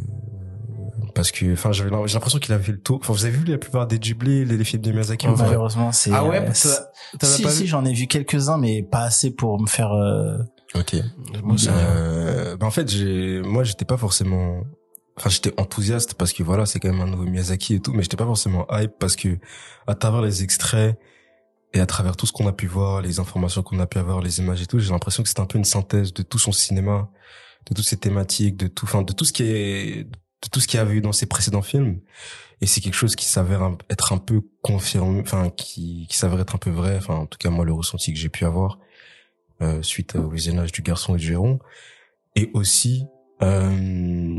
[1.14, 2.98] parce que, enfin, j'avais j'ai l'impression qu'il avait fait le tour.
[3.00, 5.34] Enfin, vous avez vu la plupart des Ghibli, les, les films de Miyazaki pas?
[5.36, 6.12] Malheureusement, c'est.
[6.12, 9.02] Ah ouais, parce que t'en as si, pas si, j'en ai vu quelques-uns, mais pas
[9.02, 9.92] assez pour me faire.
[9.92, 10.38] euh,
[10.74, 10.96] Ok.
[11.42, 11.56] Moi.
[11.68, 14.62] Euh, ben en fait, j'ai, moi, j'étais pas forcément,
[15.16, 18.02] enfin, j'étais enthousiaste parce que voilà, c'est quand même un nouveau Miyazaki et tout, mais
[18.02, 19.38] j'étais pas forcément hype parce que
[19.86, 20.98] à travers les extraits
[21.74, 24.20] et à travers tout ce qu'on a pu voir, les informations qu'on a pu avoir,
[24.20, 26.52] les images et tout, j'ai l'impression que c'est un peu une synthèse de tout son
[26.52, 27.08] cinéma,
[27.68, 30.06] de toutes ses thématiques, de tout, enfin, de tout ce qui est,
[30.44, 32.00] de tout ce qu'il y avait eu dans ses précédents films.
[32.60, 36.54] Et c'est quelque chose qui s'avère être un peu confirmé, enfin, qui, qui s'avère être
[36.54, 38.78] un peu vrai, enfin, en tout cas, moi, le ressenti que j'ai pu avoir.
[39.62, 41.60] euh, suite au visionnage du garçon et du héron.
[42.34, 43.04] Et aussi,
[43.40, 44.38] euh,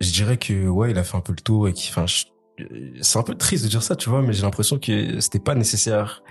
[0.00, 2.24] je dirais que ouais, il a fait un peu le tour et qu'il, enfin, je-
[3.00, 5.54] c'est un peu triste de dire ça, tu vois, mais j'ai l'impression que c'était pas
[5.54, 6.22] nécessaire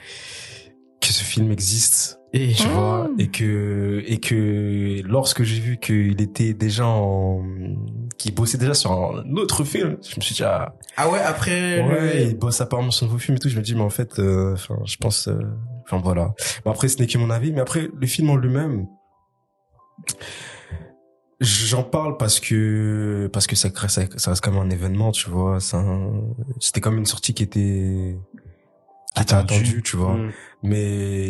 [1.01, 6.19] que ce film existe Et tu vois et que et que lorsque j'ai vu qu'il
[6.19, 7.43] était déjà en
[8.17, 10.73] qu'il bossait déjà sur un autre film je me suis dit ah.
[10.97, 13.55] Ah ouais, après ouais le- il bosse apparemment sur un nouveau film et tout je
[13.57, 15.37] me dis mais en fait euh, enfin je pense euh,
[15.83, 16.33] enfin voilà.
[16.65, 18.87] Bon, après ce n'est que mon avis mais après le film en lui-même
[21.39, 25.11] j'en parle parce que parce que ça, crée- ça, ça reste quand même un événement
[25.11, 25.59] tu vois.
[25.59, 26.13] C'est un-
[26.59, 28.15] c'était comme une sortie qui était
[29.15, 29.53] qui était Attendue.
[29.55, 30.31] attendue tu vois Mm.
[30.63, 31.27] mais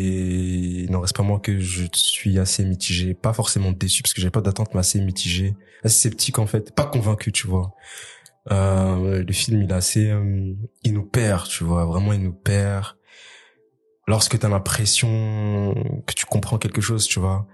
[0.84, 4.20] il n'en reste pas moins que je suis assez mitigé, pas forcément déçu parce que
[4.20, 7.74] j'avais pas d'attente, mais assez mitigé, assez sceptique en fait, pas convaincu, tu vois.
[8.52, 12.32] Euh, le film, il est assez, euh, il nous perd, tu vois, vraiment il nous
[12.34, 12.96] perd.
[14.06, 15.74] Lorsque t'as l'impression
[16.06, 17.46] que tu comprends quelque chose, tu vois,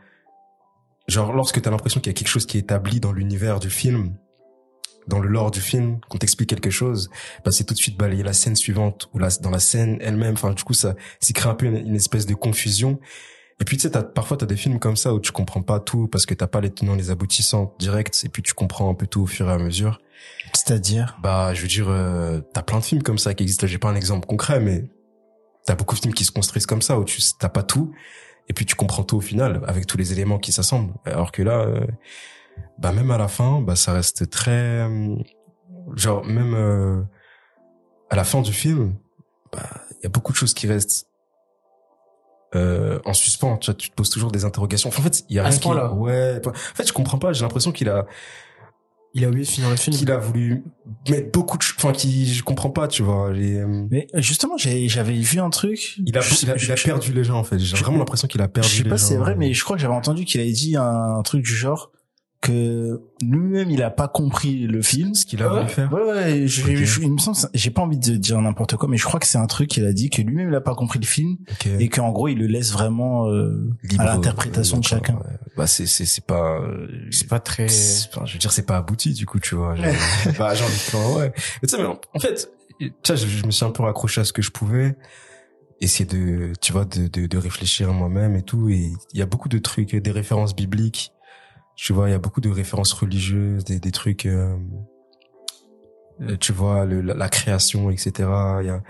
[1.09, 3.71] genre lorsque t'as l'impression qu'il y a quelque chose qui est établi dans l'univers du
[3.71, 4.17] film,
[5.07, 7.11] dans le lore du film, qu'on t'explique quelque chose,
[7.45, 10.35] bah c'est tout de suite balayer la scène suivante ou la, dans la scène elle-même.
[10.35, 13.01] Enfin, du coup, ça, ça crée un peu une, une espèce de confusion.
[13.61, 15.81] Et puis tu sais, t'as, parfois t'as des films comme ça où tu comprends pas
[15.81, 18.95] tout parce que t'as pas les tenants, les aboutissants directs, et puis tu comprends un
[18.95, 20.01] peu tout au fur et à mesure.
[20.55, 21.19] C'est-à-dire?
[21.23, 23.67] Bah, je veux dire, euh, t'as plein de films comme ça qui existent.
[23.67, 24.85] J'ai pas un exemple concret, mais
[25.67, 27.93] t'as beaucoup de films qui se construisent comme ça où tu t'as pas tout,
[28.49, 30.95] et puis tu comprends tout au final avec tous les éléments qui s'assemblent.
[31.05, 31.87] Alors que là, euh,
[32.79, 35.17] bah même à la fin, bah ça reste très, euh,
[35.97, 37.03] genre même euh,
[38.11, 38.95] à la fin du film,
[39.53, 41.07] bah il y a beaucoup de choses qui restent
[42.55, 43.57] euh, en suspens.
[43.59, 44.89] Tu vois, tu te poses toujours des interrogations.
[44.89, 45.93] Enfin, en fait, il y a À rien ce qui, point-là.
[45.93, 46.41] ouais.
[46.47, 47.33] En fait, je comprends pas.
[47.33, 48.07] J'ai l'impression qu'il a
[49.15, 49.97] Il a oublié de finir le film.
[49.97, 50.65] qu'il a voulu
[51.09, 55.39] mettre beaucoup de enfin qui je comprends pas tu vois les, Mais justement, j'avais vu
[55.41, 55.97] un truc.
[56.07, 57.99] il a, Je- il a, il a je- perdu les gens en fait j'ai vraiment
[57.99, 59.95] l'impression qu'il a perdu Je sais les pas c'est vrai, mais je crois que j'avais
[59.95, 60.83] entendu qu'il avait dit un,
[61.19, 61.91] un truc du genre
[62.41, 65.15] que lui-même il a pas compris le film.
[65.15, 67.99] ce qu'il a voulu faire Ouais, ouais, je, je- il me semble, j'ai pas envie
[67.99, 70.23] de dire n'importe quoi, mais je crois que c'est un truc qu'il a dit que
[70.23, 71.67] lui-même il a pas compris le film Ok.
[71.79, 75.15] et qu'en gros il le laisse vraiment euh, Libre, à l'interprétation de d'accord, chacun.
[75.17, 75.37] ouais.
[75.57, 77.67] bah c'est c'est c'est pas euh, C'est pas très.
[77.67, 79.85] enfin, je veux dire c'est pas abouti du coup tu vois genre,
[80.39, 81.33] bah j'ai envie de faire, ouais
[81.63, 83.83] mais tu sais mais en, en fait tu sais je, je me suis un peu
[83.83, 84.97] raccroché à ce que je pouvais
[85.83, 89.23] essayer de tu vois de de, de réfléchir à moi-même et tout et il y
[89.23, 91.13] a beaucoup de trucs des références bibliques
[91.81, 94.57] tu vois il y a beaucoup de références religieuses des des trucs euh,
[96.21, 98.13] euh, tu vois le, la, création etc
[98.61, 98.83] il y a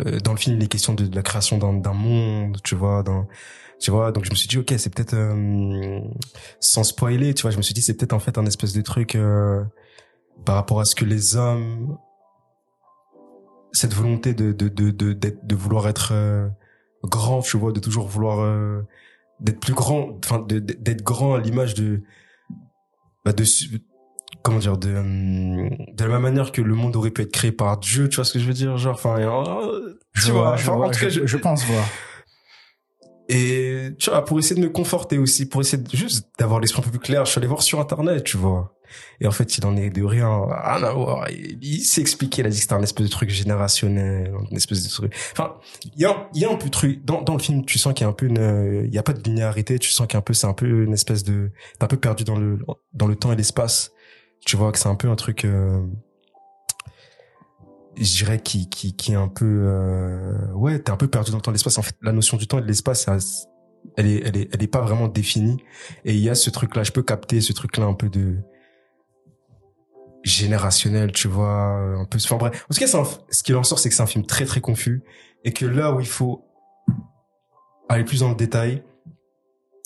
[0.00, 3.02] euh, dans le film il est question de, la création d'un d'un monde tu vois
[3.02, 3.26] dans
[3.80, 4.12] tu vois.
[4.12, 6.00] Donc je me suis dit ok c'est peut-être euh,
[6.60, 8.80] sans spoiler tu vois je me suis dit c'est peut-être en fait un espèce de
[8.80, 9.62] truc euh,
[10.46, 11.98] par rapport à ce que les hommes
[13.72, 16.48] cette volonté de de de de de vouloir être euh,
[17.02, 18.38] grand tu vois de toujours vouloir
[19.44, 22.02] d'être plus grand enfin d'être grand à l'image de
[23.24, 23.44] bah de
[24.42, 27.52] comment dire de euh, de la même manière que le monde aurait pu être créé
[27.52, 30.70] par Dieu tu vois ce que je veux dire genre enfin euh, tu vois, je,
[30.70, 31.84] en tout cas, je, je- je pense voir.
[33.28, 36.80] et tu vois, pour essayer de me conforter aussi, pour essayer de, juste d'avoir l'esprit
[36.82, 38.73] un peu plus clair, je suis allé voir sur internet, tu vois.
[39.20, 41.28] Et en fait, il en est de rien, rien à voir.
[41.30, 44.56] Il, il s'est expliqué, il a dit que c'était un espèce de truc générationnel, une
[44.56, 45.14] espèce de truc.
[45.32, 45.54] Enfin,
[45.84, 47.64] il y a, un peu de truc dans dans le film.
[47.64, 49.78] Tu sens qu'il y a un peu une, il y a pas de linéarité.
[49.78, 51.88] Tu sens qu'il y a un peu, c'est un peu une espèce de, t'es un
[51.88, 52.58] peu perdu dans le
[52.92, 53.92] dans le temps et l'espace.
[54.46, 55.44] Tu vois que c'est un peu un truc.
[55.44, 55.80] Euh,
[57.96, 61.38] je dirais qui qui qui est un peu euh, ouais t'es un peu perdu dans
[61.38, 63.08] le temps et l'espace en fait la notion du temps et de l'espace
[63.96, 65.58] elle est elle est elle est pas vraiment définie
[66.04, 68.08] et il y a ce truc là je peux capter ce truc là un peu
[68.08, 68.38] de
[70.24, 71.48] générationnel tu vois
[72.00, 74.02] un peu enfin bref en tout cas un- ce qui en sort c'est que c'est
[74.02, 75.02] un film très très confus
[75.44, 76.44] et que là où il faut
[77.88, 78.82] aller plus dans le détail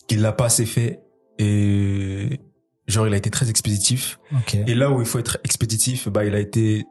[0.09, 1.03] il l'a pas assez fait
[1.39, 2.41] et
[2.86, 4.18] genre il a été très expéditif
[4.66, 6.86] et là où il faut être expéditif, bah il a été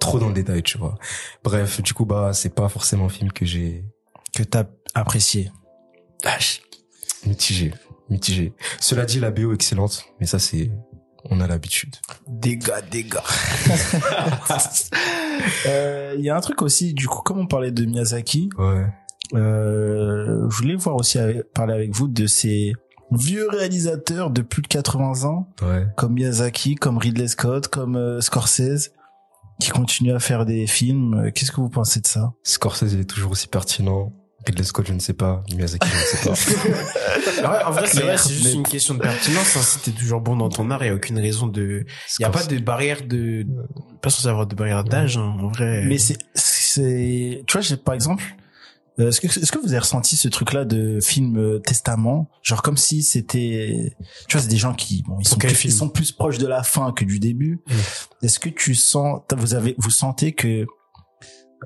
[0.00, 0.96] trop dans le détail, tu vois.
[1.44, 3.84] Bref, du coup bah c'est pas forcément un film que j'ai
[4.34, 4.64] Que t'as
[4.94, 5.50] apprécié.
[6.24, 6.36] ah,
[7.26, 7.72] mitigé,
[8.10, 8.52] mitigé.
[8.80, 10.70] Cela dit, la BO excellente, mais ça c'est
[11.30, 11.96] on a l'habitude.
[12.28, 13.16] Dégâts, dégâts.
[15.66, 18.86] Euh, Il y a un truc aussi, du coup, comme on parlait de Miyazaki, Ouais.
[19.34, 22.72] euh, je voulais voir aussi avec- parler avec vous de ces
[23.10, 25.86] vieux réalisateurs de plus de 80 ans, Ouais.
[25.96, 28.92] comme Miyazaki, comme Ridley Scott, comme euh, Scorsese,
[29.60, 31.14] qui continuent à faire des films.
[31.14, 32.32] Euh, Qu'est-ce que vous pensez de ça?
[32.42, 34.12] Scorsese il est toujours aussi pertinent.
[34.46, 35.42] Ridley Scott, je ne sais pas.
[35.54, 37.50] Miyazaki, je ne sais pas.
[37.50, 39.56] Ouais, en vrai, c'est vrai, Clair, c'est juste une question de pertinence.
[39.56, 39.60] Hein.
[39.62, 41.84] Si t'es toujours bon dans ton art, il y a aucune raison de.
[42.18, 43.46] Il y a pas de barrière de.
[44.00, 45.84] Pas censé avoir de barrière d'âge, hein, en vrai.
[45.86, 48.24] Mais c'est, c'est, tu vois, j'ai, par exemple,
[49.00, 52.62] Euh, Est-ce que, est-ce que vous avez ressenti ce truc-là de film euh, testament, genre
[52.62, 53.96] comme si c'était,
[54.28, 56.46] tu vois, c'est des gens qui, bon, ils sont, plus, ils sont plus proches de
[56.46, 57.60] la fin que du début.
[58.22, 60.64] Est-ce que tu sens, vous avez, vous sentez que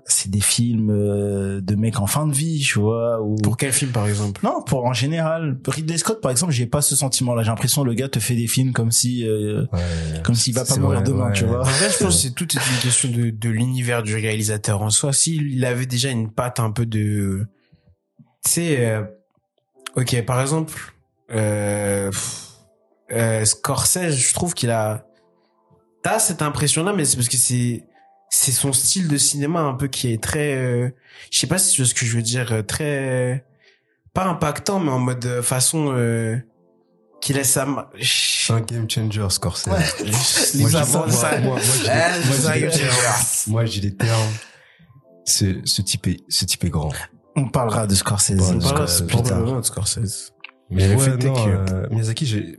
[0.06, 3.72] c'est des films euh, de mecs en fin de vie, tu vois, ou Pour quel
[3.72, 4.40] film, par exemple?
[4.44, 7.42] Non, pour en général, Ridley Scott, par exemple, j'ai pas ce sentiment-là.
[7.42, 10.22] J'ai l'impression que le gars te fait des films comme si, euh, Ouais.
[10.24, 11.32] comme s'il va pas mourir vrai, demain, ouais.
[11.32, 11.60] tu vois.
[11.60, 14.82] En vrai, je pense que c'est tout est une question de, de l'univers du réalisateur
[14.82, 15.12] en soi.
[15.12, 17.46] S'il avait déjà une patte un peu de,
[18.44, 19.02] tu sais, euh,
[19.96, 20.94] ok, par exemple,
[21.30, 22.10] euh,
[23.12, 25.04] euh, Scorsese, je trouve qu'il a,
[26.02, 27.84] t'as cette impression-là, mais c'est parce que c'est,
[28.30, 30.90] c'est son style de cinéma un peu qui est très, euh,
[31.30, 33.44] je sais pas si tu vois ce que je veux dire, euh, très,
[34.14, 36.36] pas impactant, mais en mode euh, façon, euh,
[37.20, 37.64] qui laisse sa,
[38.50, 39.66] un game changer, Scorsese.
[39.66, 39.78] Ouais.
[40.54, 41.58] Les Moi, moi,
[43.48, 44.32] moi, j'ai- les termes.
[45.24, 46.90] Ce, ce type est, ce type est grand.
[47.36, 48.32] On parlera de Scorsese.
[48.40, 49.56] On Scorsese, parlera plus plus tard.
[49.60, 50.32] de Scorsese.
[50.70, 52.58] Mais le ouais, non, que- euh, Miyazaki, j'ai,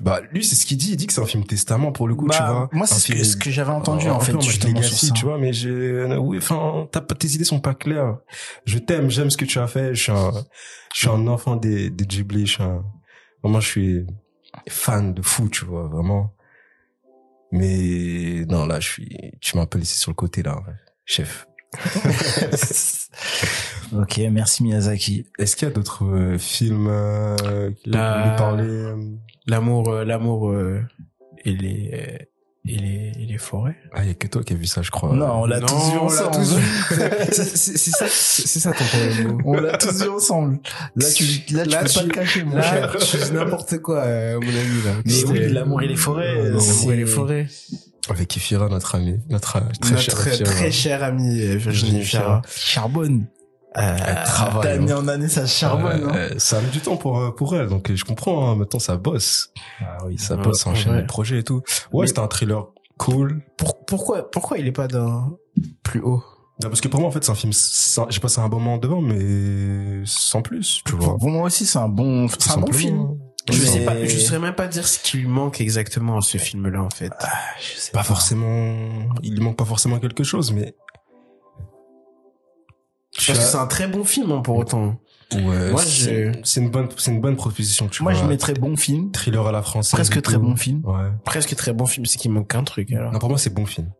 [0.00, 0.90] bah, lui, c'est ce qu'il dit.
[0.92, 2.68] Il dit que c'est un film testament pour le coup, Bah, tu vois.
[2.72, 5.14] moi, c'est ce que, film- ce que j'avais entendu, en fait, justement, legacy, sur ça.
[5.14, 8.18] tu vois, mais j'ai, oui, enfin, t'as pas, tes idées sont pas claires.
[8.64, 9.94] Je t'aime, j'aime ce que tu as fait.
[9.94, 10.30] Je suis un,
[10.94, 12.46] je suis un enfant des, des Ghibli.
[12.46, 12.84] Je suis un,
[13.42, 14.06] vraiment, je suis
[14.68, 16.34] fan de fou, tu vois, vraiment.
[17.50, 20.58] Mais, non, là, je suis, tu m'as un peu laissé sur le côté, là,
[21.04, 21.46] chef.
[23.92, 25.26] ok, merci Miyazaki.
[25.38, 28.64] Est-ce qu'il y a d'autres euh, films, euh, que La- voulez parler?
[28.68, 28.96] euh,
[29.46, 30.80] L'amour, euh, l'amour euh,
[31.44, 32.18] et les euh,
[32.64, 33.76] et les et les forêts.
[33.92, 35.12] Ah, il y a que toi qui as vu ça, je crois.
[35.12, 36.36] Non, on l'a tous vu on l'a ensemble.
[36.36, 36.64] tous vu.
[37.32, 39.38] C'est ça, c'est ça ton problème.
[39.44, 40.60] On l'a tous vu ensemble.
[40.94, 42.96] Là, tu, là, tu Là, peux tu- pas te cacher, mon Là, cher.
[42.98, 44.92] tu dis n'importe quoi, euh, mon ami là.
[45.04, 47.46] Mais oui, l'amour et les forêts, L'amour et les forêts.
[48.08, 50.44] Avec Ifira, notre ami, notre très cher Notre Ifira.
[50.50, 52.04] très chère amie euh, Virginie.
[52.46, 53.26] Charbonne.
[53.78, 54.98] Euh, travaille, D'année hein.
[54.98, 56.34] en année, ça charbonne, Euh, hein.
[56.38, 58.50] ça a mis du temps pour euh, pour elle, donc euh, je comprends.
[58.50, 59.50] Hein, maintenant, ça bosse,
[59.80, 61.62] Ah oui, ça bosse, ça enchaîne les projets et tout.
[61.92, 62.66] Ouais, Mais- c'était un thriller
[62.98, 63.40] cool.
[63.56, 65.38] pour- pourquoi pourquoi il est pas dans
[65.82, 66.22] plus haut?
[66.62, 67.52] Non, parce que pour moi, en fait, c'est un film.
[68.10, 71.16] J'ai passé un bon moment devant, mais sans plus, tu vois.
[71.16, 73.08] Pour moi aussi, c'est un bon, c'est un bon film.
[73.50, 76.20] Je Mais- sais pas, je saurais même pas dire ce qui lui manque exactement à
[76.20, 77.10] ce film-là en fait.
[77.60, 78.76] je sais Pas forcément.
[79.22, 80.76] Il lui manque pas forcément quelque chose, mais.
[83.14, 84.96] Parce que c'est un très bon film hein, pour autant.
[85.32, 88.22] Ouais, Moi, c'est je- c'est une bonne, c'est une bonne proposition, tu Moi, vois.
[88.22, 89.10] je mettrais bon film.
[89.12, 89.92] thriller à la française.
[89.92, 90.40] Presque très tout.
[90.40, 90.82] bon film.
[90.84, 91.10] Ouais.
[91.24, 93.12] Presque très bon film, c'est qu'il manque un truc alors.
[93.12, 93.90] Non, pour moi, c'est bon film.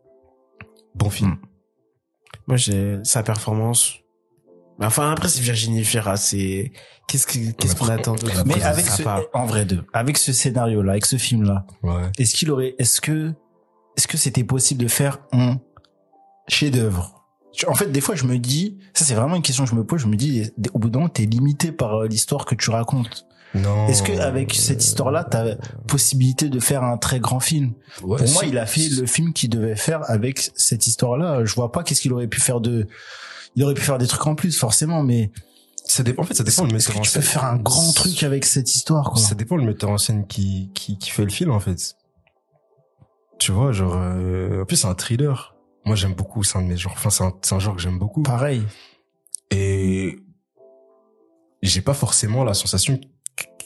[0.95, 1.31] Bon film.
[1.31, 1.37] Mm.
[2.47, 3.95] Moi, j'ai sa performance.
[4.79, 6.71] Mais Enfin, après, c'est Virginie Fira, c'est,
[7.07, 9.21] qu'est-ce que, qu'est-ce qu'on attend de après, Mais avec ce, pas.
[9.33, 12.11] en vrai deux, avec ce scénario-là, avec ce film-là, Ouais.
[12.17, 13.33] est-ce qu'il aurait, est-ce que,
[13.97, 15.57] est-ce que c'était possible de faire un
[16.47, 17.22] chef-d'œuvre?
[17.67, 19.83] En fait, des fois, je me dis, ça c'est vraiment une question que je me
[19.83, 22.69] pose, je me dis, au bout d'un moment, t'es limité par euh, l'histoire que tu
[22.71, 23.27] racontes.
[23.53, 23.87] Non.
[23.87, 25.55] Est-ce que avec cette histoire-là, t'as
[25.87, 27.73] possibilité de faire un très grand film?
[28.01, 31.45] Ouais, Pour moi, il a fait le film qu'il devait faire avec cette histoire-là.
[31.45, 32.87] Je vois pas qu'est-ce qu'il aurait pu faire de,
[33.55, 35.31] il aurait pu faire des trucs en plus, forcément, mais
[35.85, 37.29] Ça dépend, en fait, ça dépend est-ce metteur que en tu peux scène.
[37.29, 39.21] faire un grand truc avec cette histoire, quoi?
[39.21, 41.95] Ça dépend le metteur en scène qui, qui, qui fait le film, en fait.
[43.37, 45.52] Tu vois, genre, euh, en plus, c'est un thriller.
[45.85, 46.93] Moi, j'aime beaucoup, c'est un de mes genres.
[46.95, 48.23] Enfin, c'est un, un genre que j'aime beaucoup.
[48.23, 48.63] Pareil.
[49.51, 50.17] Et
[51.61, 52.99] j'ai pas forcément la sensation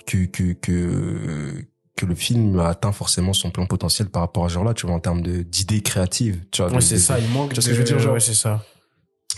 [0.05, 1.65] que, que, que,
[1.95, 4.85] que le film a atteint forcément son plein potentiel par rapport à ce genre-là, tu
[4.85, 6.43] vois, en termes d'idées créatives.
[6.51, 8.13] Tu vois, Ouais, c'est ça, il manque tu vois ce que je veux dire, genre
[8.13, 8.63] ouais, c'est ça.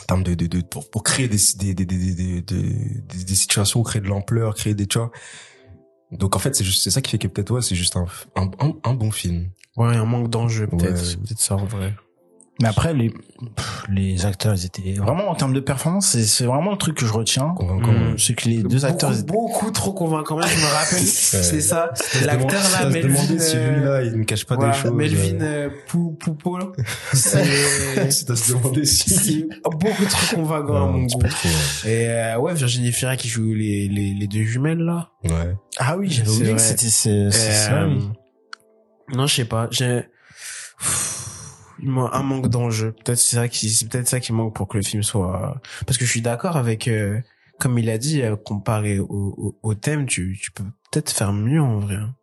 [0.01, 3.23] en termes de, de, de pour, pour créer des, des, des, des, des, des, des,
[3.23, 5.11] des situations, créer de l'ampleur, créer des, tu vois.
[6.11, 8.05] Donc, en fait, c'est juste, c'est ça qui fait que peut-être, ouais, c'est juste un,
[8.35, 9.49] un, un, un bon film.
[9.77, 10.95] Ouais, un manque d'enjeu, peut-être.
[10.97, 11.03] Ouais.
[11.03, 11.95] C'est peut-être ça, en vrai.
[12.61, 16.43] Mais après, les, pff, les acteurs, ils étaient vraiment en termes de performance, c'est, c'est
[16.45, 17.53] vraiment le truc que je retiens.
[17.55, 17.91] Convaincant.
[17.93, 18.07] Mm.
[18.09, 18.15] ouais.
[18.17, 20.35] C'est que les deux acteurs, étaient- beaucoup trop convaincant.
[20.37, 21.91] Même, je me rappelle, c'est ça.
[21.95, 24.73] Se L'acteur là, ça se Melvin, demandait si lui là, il ne cache pas voilà,
[24.73, 24.91] des choses.
[24.91, 26.65] Melvin euh, euh, Pou- Poupeau, là.
[27.13, 29.45] c'est C'est à se demander si.
[29.63, 31.19] beaucoup trop convaincant à mon goût.
[31.29, 31.49] trop,
[31.85, 31.89] ouais.
[31.91, 35.11] Et euh, ouais, Virginie Fira qui joue les, les, les deux jumelles là.
[35.23, 35.55] Ouais.
[35.77, 37.99] ah oui, j'avais C'est oublié que c'était, euh.
[39.13, 39.67] Non, je sais pas.
[39.71, 40.03] J'ai
[41.83, 42.91] un manque d'enjeu.
[42.91, 45.97] Peut-être c'est ça qui c'est peut-être ça qui manque pour que le film soit parce
[45.97, 47.19] que je suis d'accord avec euh,
[47.59, 51.33] comme il a dit euh, comparé au, au, au thème, tu tu peux peut-être faire
[51.33, 51.95] mieux en vrai.
[51.95, 52.15] hein.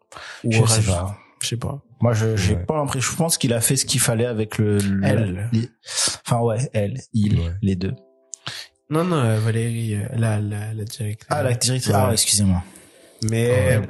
[0.45, 1.17] Ou Je sais pas.
[1.43, 1.83] Je sais pas.
[2.01, 2.65] Moi, je, j'ai Ouais.
[2.65, 5.49] pas l'impression, je pense qu'il a fait ce qu'il fallait avec le, le- Elle.
[5.53, 5.69] les-
[6.27, 7.53] enfin, ouais, elle, il, Ouais.
[7.63, 7.95] les deux.
[8.91, 11.27] Non non, euh, Valérie euh, la la la directrice.
[11.31, 12.63] Ah, la directrice, ah, excusez-moi.
[13.31, 13.81] Mais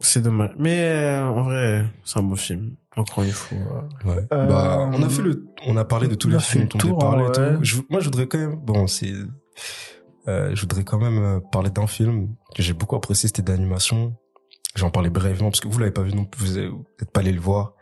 [0.00, 0.50] c'est dommage.
[0.58, 2.74] Mais euh, en vrai, c'est un beau film.
[2.96, 3.58] Encore une fois.
[4.04, 4.26] Ouais.
[4.32, 6.94] Euh, bah, on a fait le, on a parlé de tous on les films dont
[6.94, 7.58] on parlé ouais.
[7.62, 9.12] Je, moi, je voudrais quand même, bon, c'est,
[10.28, 14.14] Euh, je voudrais quand même euh, parler d'un film que j'ai beaucoup apprécié, c'était d'animation.
[14.76, 17.32] J'en parlais brièvement parce que vous l'avez pas vu non plus, vous n'êtes pas allé
[17.32, 17.72] le voir.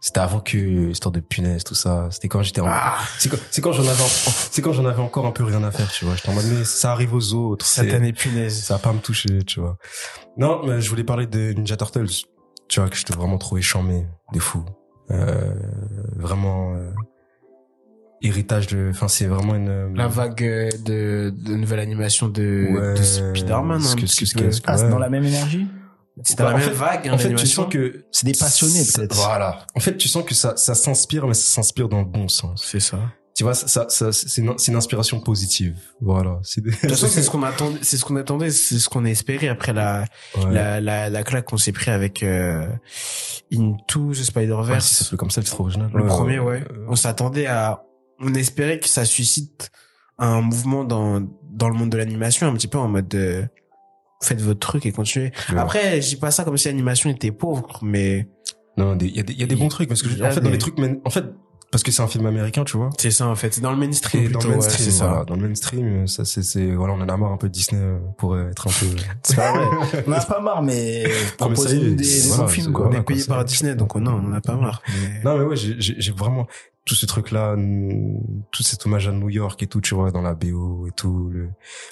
[0.00, 0.56] C'était avant que
[0.90, 2.08] histoire de punaise tout ça.
[2.10, 2.66] C'était quand j'étais en...
[2.68, 4.02] Ah, c'est quand, c'est quand j'en avais,
[4.50, 6.14] c'est quand j'en avais encore un peu rien à faire, tu vois.
[6.16, 7.64] J'étais en mode mais ça arrive aux autres.
[7.64, 8.60] c'est- satané punaise.
[8.64, 9.78] ça va pas me toucher, tu vois.
[10.36, 12.26] Non, mais je voulais parler de Ninja Turtles.
[12.68, 14.64] Tu vois, que je t'ai vraiment trouvé charmé, des fous.
[15.10, 15.54] Euh,
[16.16, 16.90] vraiment, euh,
[18.22, 22.94] héritage de, enfin, c'est vraiment une, La vague euh, de, de nouvelle animation de, Ouais,
[22.98, 25.66] de Spider-Man, ce que- ce que- que- Ah, c'est dans la même énergie
[26.24, 28.24] C'est dans la Bah, en même fait- vague, hein, en fait, tu sens que C'est
[28.24, 29.14] des passionnés, peut-être.
[29.14, 29.66] Voilà.
[29.74, 32.64] En fait, tu sens que ça, ça s'inspire, mais ça s'inspire dans le bon sens.
[32.66, 32.98] C'est ça.
[33.36, 35.76] Tu vois, ça, ça, ça- c'est une, une inspiration positive.
[36.00, 36.38] Voilà.
[36.42, 38.88] C'est des- De toute façon, c'est ce qu'on attendait, c'est ce qu'on attendait, c'est ce
[38.88, 40.06] qu'on a espéré après la,
[40.38, 40.52] Ouais.
[40.52, 42.66] la, la, la claque qu'on s'est pris avec, euh,
[43.52, 45.14] Into the si Spider-Verse.
[45.16, 45.90] comme ça, c'est trop original.
[45.94, 46.64] le Ouais, premier, ouais.
[46.70, 47.82] euh, On s'attendait à,
[48.20, 49.70] on espérait que ça suscite
[50.18, 51.20] un mouvement dans,
[51.50, 53.44] dans le monde de l'animation, un petit peu en mode de,
[54.22, 55.30] faites votre truc et continuez.
[55.52, 55.58] Ouais.
[55.58, 58.28] Après, je dis pas ça comme si l'animation était pauvre, mais
[58.78, 60.30] Non, il y a des, il y a des bons trucs parce que, y en
[60.30, 61.24] fait, dans les trucs, mais, en fait,
[61.70, 62.90] parce que c'est un film américain, tu vois.
[62.98, 63.54] c'est ça, en fait.
[63.54, 65.18] C'est dans le mainstream Et dans plutôt, le ouais, mainstream, c'est voilà.
[65.18, 65.24] ça.
[65.24, 67.80] Dans le mainstream, ça, c'est, c'est, voilà, on en a marre un peu de Disney
[67.82, 68.86] euh, pour euh, être un peu.
[69.22, 70.02] C'est pas vrai.
[70.06, 72.88] On n'a pas marre, mais est, des, des voilà, bons films, quoi.
[72.88, 74.82] On est payé par Disney, donc on en a pas marre.
[74.88, 76.46] mais- Non, mais ouais, j'ai, j'ai, j'ai vraiment
[76.84, 78.20] tout ce truc-là, mm,
[78.52, 81.30] tout cet hommage à New York et tout, tu vois, dans la BO et tout,
[81.32, 81.48] le,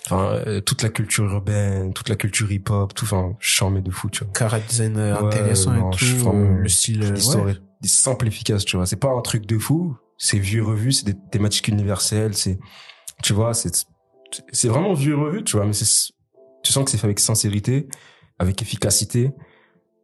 [0.06, 4.08] enfin, euh, toute la culture urbaine, toute la culture hip-hop, tout, enfin, charmé de fou,
[4.08, 4.32] tu vois.
[4.32, 7.56] Cara design euh, Ouais, intéressant non, et je tout, euh, le style, euh, L'histoire ouais.
[7.84, 8.86] Est simple, efficace, tu vois.
[8.86, 12.58] C'est pas un truc de fou, c'est vieux et revu, c'est des thématiques universelles, c'est,
[13.22, 13.86] tu vois, c'est,
[14.52, 16.12] c'est vraiment vieux et revu, tu vois, mais c'est,
[16.62, 17.88] tu sens que c'est fait avec sincérité,
[18.38, 19.32] avec efficacité,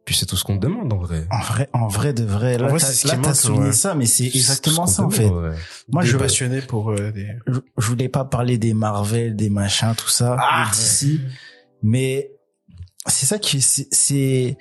[0.05, 1.27] puis c'est tout ce qu'on te demande, en vrai.
[1.31, 3.33] En vrai, en vrai de vrai, là, En vrai, t'as- c'est ce qui là, t'as
[3.33, 3.71] souligné ouais.
[3.71, 5.27] ça, mais c'est exactement ce ça, en fait.
[5.29, 5.55] ouais.
[5.91, 7.27] Moi, Des je, passionné pour euh, des...
[7.47, 10.71] je, je voulais pas parler des Marvel, des machins, tout ça, Ah
[11.83, 12.31] mais
[13.07, 14.57] c'est ça qui, c'est,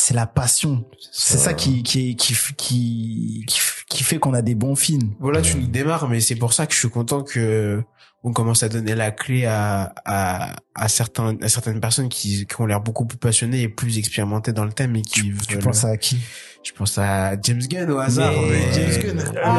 [0.00, 0.84] c'est, la passion.
[1.12, 5.14] C'est ça qui, qui, qui, qui, qui, qui fait qu'on a des bons films.
[5.20, 7.82] Voilà, tu nous démarres, mais c'est pour ça que je suis content que
[8.24, 12.60] on commence à donner la clé à, à, à certains, à certaines personnes qui, qui
[12.60, 15.62] ont l'air beaucoup plus passionnées et plus expérimentées dans le thème et qui Tu veulent-
[15.62, 16.18] penses à qui?
[16.64, 18.32] je pense à James Gunn au hasard.
[18.32, 19.02] Mais- mais James.
[19.16, 19.24] Gunn.
[19.42, 19.52] On a-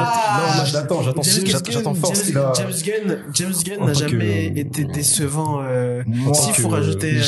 [0.58, 1.22] non, j'attends, j'attends,
[1.72, 5.62] j'attends fort, James, James Gunn, James Gunn n'a que- jamais été décevant.
[5.64, 6.04] Euh...
[6.06, 7.24] Moi, S'il faut que- rajouter, euh,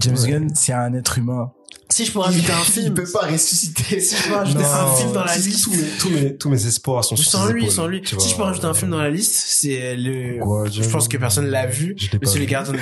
[0.00, 0.30] James Ouais.
[0.30, 1.52] Gunn, c'est un être humain.
[1.90, 4.00] si je peux rajouter un film, pas ressusciter.
[4.00, 6.66] si je peux rajouter un film dans la liste, Tous mes, tous mes, tous mes
[6.66, 8.02] espoirs sont sur sans ses lui, épaules, sans lui.
[8.04, 8.26] Si vois.
[8.28, 10.38] je peux rajouter un film dans la liste, c'est le.
[10.38, 10.82] Guardian.
[10.82, 11.94] Je pense que personne l'a vu.
[11.96, 12.78] Je pas C'est les gardiens de,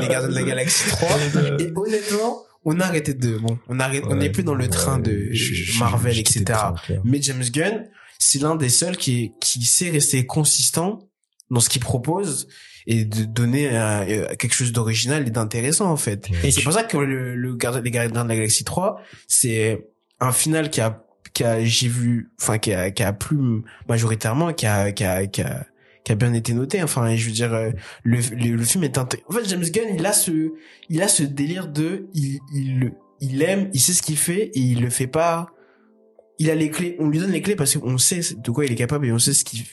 [0.00, 1.08] les gardiens de la galaxie 3.
[1.60, 4.98] Et honnêtement, on a arrêté de, bon, on arrête, on n'est plus dans le train
[4.98, 6.58] de Ouais, je- je- Marvel, je- je quittais etc.
[7.04, 7.84] Mais James Gunn,
[8.18, 10.98] c'est l'un des seuls qui, qui sait rester consistant
[11.50, 12.48] dans ce qu'il propose
[12.86, 16.28] et de donner euh, quelque chose d'original et d'intéressant en fait.
[16.44, 19.86] Et c'est pour ça que le, le gardien, les gardiens de la galaxie 3, c'est
[20.20, 24.52] un final qui a, qui a, j'ai vu, enfin, qui a, qui a plu majoritairement,
[24.52, 25.66] qui a, qui a, qui a,
[26.04, 26.82] qui a bien été noté.
[26.82, 27.70] Enfin, je veux dire, euh,
[28.04, 30.52] le, le, le film est inté- En fait, James Gunn, il a ce,
[30.88, 34.58] il a ce délire de, il, il, il aime, il sait ce qu'il fait et
[34.60, 35.48] il le fait pas.
[36.38, 38.72] Il a les clés, on lui donne les clés parce qu'on sait de quoi il
[38.72, 39.64] est capable et on sait ce qu'il,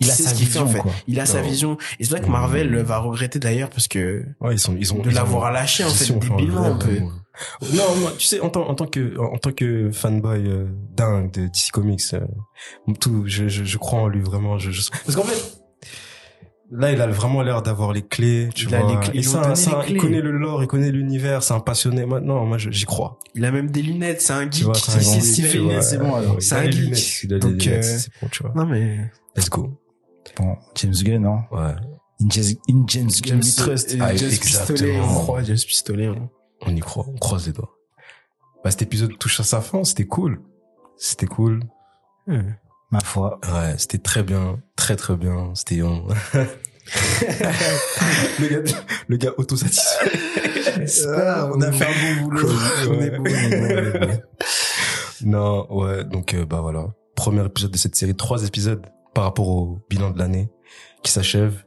[0.00, 0.82] Il a sa ce qu'il fait, en vision, fait.
[0.82, 0.92] quoi.
[1.08, 1.76] Il a sa vision.
[1.98, 5.00] Et c'est vrai que Marvel va regretter d'ailleurs parce que Ouais, ils sont, ils ont,
[5.02, 7.00] de ils l'avoir ont- lâché en ils fait débilement un peu.
[7.72, 11.30] Non, moi, tu sais, en tant, en tant que, en tant que fanboy euh, dingue
[11.32, 12.20] de DC Comics, euh,
[13.00, 14.58] tout, je, je, je crois en lui vraiment.
[14.58, 14.82] Je, je...
[14.90, 15.60] Parce qu'en fait,
[16.70, 18.90] là, il a vraiment l'air d'avoir les clés, tu Il a vois.
[18.92, 21.60] les clés, Et ça, ça, les il connaît le lore, il connaît l'univers, c'est un
[21.60, 22.06] passionné.
[22.06, 23.18] Maintenant, moi, j'y crois.
[23.36, 26.36] Il a même des lunettes, c'est un geek c'est bon, alors.
[26.40, 27.26] C'est a un geek.
[27.32, 28.52] a Donc, lunettes, euh, c'est bon, tu vois.
[28.56, 28.98] Non mais
[29.36, 29.70] Let's go.
[30.38, 31.44] Bon, James Gunn, hein.
[31.50, 31.74] Ouais.
[32.20, 33.96] In James, in James Gunn, we trust.
[34.00, 34.74] Ah, James exactement.
[34.76, 36.06] Pistolet, on croit James Pistolet.
[36.06, 36.30] hein.
[36.62, 37.70] On y croit, on croise les doigts.
[38.64, 40.40] Bah, cet épisode touche à sa fin, c'était cool.
[40.96, 41.60] C'était cool.
[42.90, 43.38] Ma foi.
[43.44, 45.52] Ouais, c'était très bien, très très bien.
[45.54, 46.06] C'était on...
[48.40, 48.72] le gars,
[49.08, 50.18] le gars autosatisfait.
[51.08, 52.48] Ah, on a fait un bon boulot.
[52.88, 54.22] On est on est.
[55.24, 56.86] Non, ouais, donc euh, bah voilà,
[57.16, 58.86] premier épisode de cette série, trois épisodes
[59.18, 60.48] par rapport au bilan de l'année
[61.02, 61.64] qui s'achève.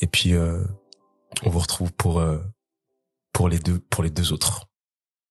[0.00, 0.64] Et puis euh,
[1.44, 2.40] on vous retrouve pour euh,
[3.32, 4.66] pour les deux pour les deux autres.